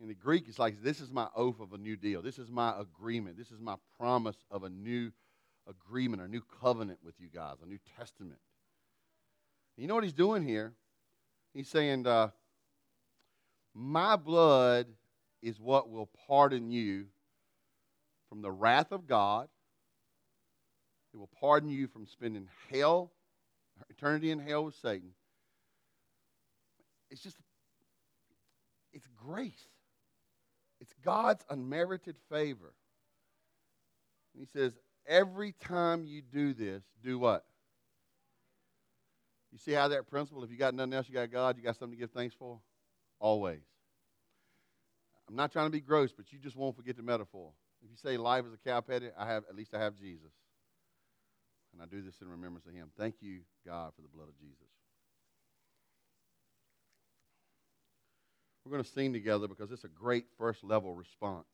in 0.00 0.08
the 0.08 0.14
Greek, 0.14 0.46
it's 0.48 0.58
like, 0.58 0.82
this 0.82 1.00
is 1.00 1.12
my 1.12 1.28
oath 1.36 1.60
of 1.60 1.72
a 1.74 1.78
new 1.78 1.96
deal. 1.96 2.22
This 2.22 2.38
is 2.38 2.50
my 2.50 2.74
agreement. 2.78 3.36
This 3.36 3.50
is 3.50 3.60
my 3.60 3.76
promise 3.98 4.36
of 4.50 4.64
a 4.64 4.70
new 4.70 5.12
agreement, 5.68 6.22
a 6.22 6.28
new 6.28 6.42
covenant 6.60 7.00
with 7.04 7.14
you 7.18 7.28
guys, 7.32 7.56
a 7.62 7.66
new 7.66 7.78
testament. 7.98 8.40
You 9.76 9.86
know 9.86 9.94
what 9.94 10.04
he's 10.04 10.12
doing 10.12 10.42
here? 10.42 10.72
He's 11.52 11.68
saying, 11.68 12.06
uh, 12.06 12.28
My 13.74 14.16
blood 14.16 14.86
is 15.42 15.60
what 15.60 15.90
will 15.90 16.08
pardon 16.26 16.70
you 16.70 17.06
from 18.28 18.40
the 18.40 18.50
wrath 18.50 18.92
of 18.92 19.06
God. 19.06 19.48
It 21.12 21.16
will 21.16 21.30
pardon 21.40 21.68
you 21.68 21.88
from 21.88 22.06
spending 22.06 22.48
hell, 22.70 23.10
eternity 23.90 24.30
in 24.30 24.38
hell 24.38 24.64
with 24.64 24.76
Satan. 24.76 25.10
It's 27.10 27.22
just, 27.22 27.36
it's 28.92 29.08
grace. 29.16 29.69
God's 31.04 31.44
unmerited 31.50 32.16
favor. 32.30 32.72
He 34.38 34.44
says, 34.44 34.72
every 35.06 35.52
time 35.52 36.04
you 36.04 36.22
do 36.22 36.52
this, 36.52 36.82
do 37.02 37.18
what? 37.18 37.44
You 39.52 39.58
see 39.58 39.72
how 39.72 39.88
that 39.88 40.08
principle, 40.08 40.44
if 40.44 40.50
you 40.50 40.56
got 40.56 40.74
nothing 40.74 40.92
else, 40.92 41.08
you 41.08 41.14
got 41.14 41.30
God, 41.30 41.56
you 41.56 41.62
got 41.62 41.76
something 41.76 41.96
to 41.96 42.00
give 42.00 42.12
thanks 42.12 42.34
for? 42.34 42.60
Always. 43.18 43.62
I'm 45.28 45.36
not 45.36 45.52
trying 45.52 45.66
to 45.66 45.70
be 45.70 45.80
gross, 45.80 46.12
but 46.12 46.32
you 46.32 46.38
just 46.38 46.56
won't 46.56 46.76
forget 46.76 46.96
the 46.96 47.02
metaphor. 47.02 47.52
If 47.82 47.90
you 47.90 47.96
say 47.96 48.16
life 48.16 48.44
is 48.46 48.52
a 48.52 48.68
cow 48.68 48.80
patty, 48.80 49.08
I 49.16 49.26
have 49.26 49.44
at 49.48 49.56
least 49.56 49.74
I 49.74 49.80
have 49.80 49.96
Jesus. 49.96 50.32
And 51.72 51.82
I 51.82 51.86
do 51.86 52.02
this 52.02 52.20
in 52.20 52.28
remembrance 52.28 52.66
of 52.66 52.74
him. 52.74 52.90
Thank 52.98 53.16
you, 53.20 53.40
God, 53.66 53.92
for 53.94 54.02
the 54.02 54.08
blood 54.08 54.28
of 54.28 54.38
Jesus. 54.38 54.66
We're 58.64 58.72
going 58.72 58.84
to 58.84 58.90
sing 58.90 59.12
together 59.12 59.48
because 59.48 59.70
it's 59.70 59.84
a 59.84 59.88
great 59.88 60.26
first 60.36 60.62
level 60.62 60.94
response. 60.94 61.46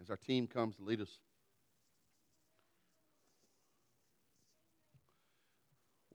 As 0.00 0.10
our 0.10 0.16
team 0.16 0.46
comes 0.46 0.76
to 0.76 0.82
lead 0.82 1.00
us. 1.00 1.08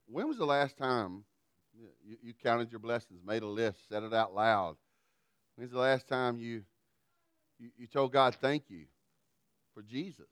When 0.08 0.28
was 0.28 0.38
the 0.38 0.46
last 0.46 0.78
time 0.78 1.24
you, 2.06 2.18
you 2.22 2.34
counted 2.34 2.72
your 2.72 2.80
blessings, 2.80 3.22
made 3.26 3.44
a 3.44 3.48
list, 3.48 3.78
said 3.90 4.04
it 4.04 4.14
out 4.14 4.34
loud? 4.34 4.76
When's 5.56 5.72
the 5.72 5.80
last 5.80 6.08
time 6.08 6.38
you, 6.38 6.64
you, 7.60 7.70
you 7.78 7.88
told 7.88 8.14
God 8.14 8.36
thank 8.36 8.70
you 8.70 8.86
for 9.74 9.82
Jesus? 9.82 10.28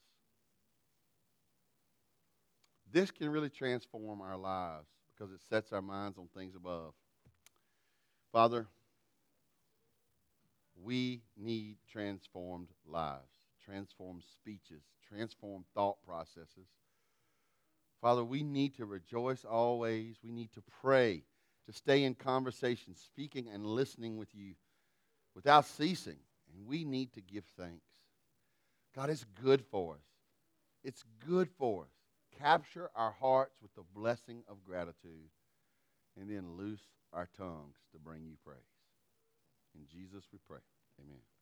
This 2.91 3.11
can 3.11 3.29
really 3.29 3.49
transform 3.49 4.21
our 4.21 4.37
lives 4.37 4.87
because 5.13 5.33
it 5.33 5.41
sets 5.49 5.73
our 5.73 5.81
minds 5.81 6.17
on 6.17 6.27
things 6.35 6.55
above. 6.55 6.93
Father, 8.31 8.67
we 10.83 11.21
need 11.35 11.77
transformed 11.91 12.67
lives, 12.85 13.21
transformed 13.63 14.23
speeches, 14.31 14.83
transformed 15.07 15.65
thought 15.73 15.97
processes. 16.05 16.67
Father, 18.01 18.23
we 18.23 18.43
need 18.43 18.75
to 18.75 18.85
rejoice 18.85 19.43
always. 19.43 20.17
We 20.23 20.31
need 20.31 20.51
to 20.53 20.61
pray, 20.81 21.23
to 21.65 21.73
stay 21.73 22.03
in 22.03 22.15
conversation, 22.15 22.95
speaking 22.95 23.47
and 23.51 23.65
listening 23.65 24.17
with 24.17 24.33
you 24.35 24.53
without 25.35 25.65
ceasing. 25.65 26.17
And 26.53 26.67
we 26.67 26.83
need 26.83 27.13
to 27.13 27.21
give 27.21 27.43
thanks. 27.57 27.85
God, 28.95 29.09
it's 29.09 29.25
good 29.43 29.63
for 29.71 29.95
us. 29.95 30.01
It's 30.83 31.03
good 31.27 31.49
for 31.57 31.83
us. 31.83 31.89
Capture 32.39 32.89
our 32.95 33.11
hearts 33.19 33.55
with 33.61 33.73
the 33.75 33.83
blessing 33.95 34.43
of 34.47 34.63
gratitude 34.63 35.29
and 36.19 36.29
then 36.29 36.55
loose 36.55 36.81
our 37.13 37.29
tongues 37.37 37.77
to 37.91 37.99
bring 37.99 38.23
you 38.25 38.35
praise. 38.45 38.57
In 39.75 39.87
Jesus 39.87 40.25
we 40.31 40.39
pray. 40.47 40.59
Amen. 40.99 41.36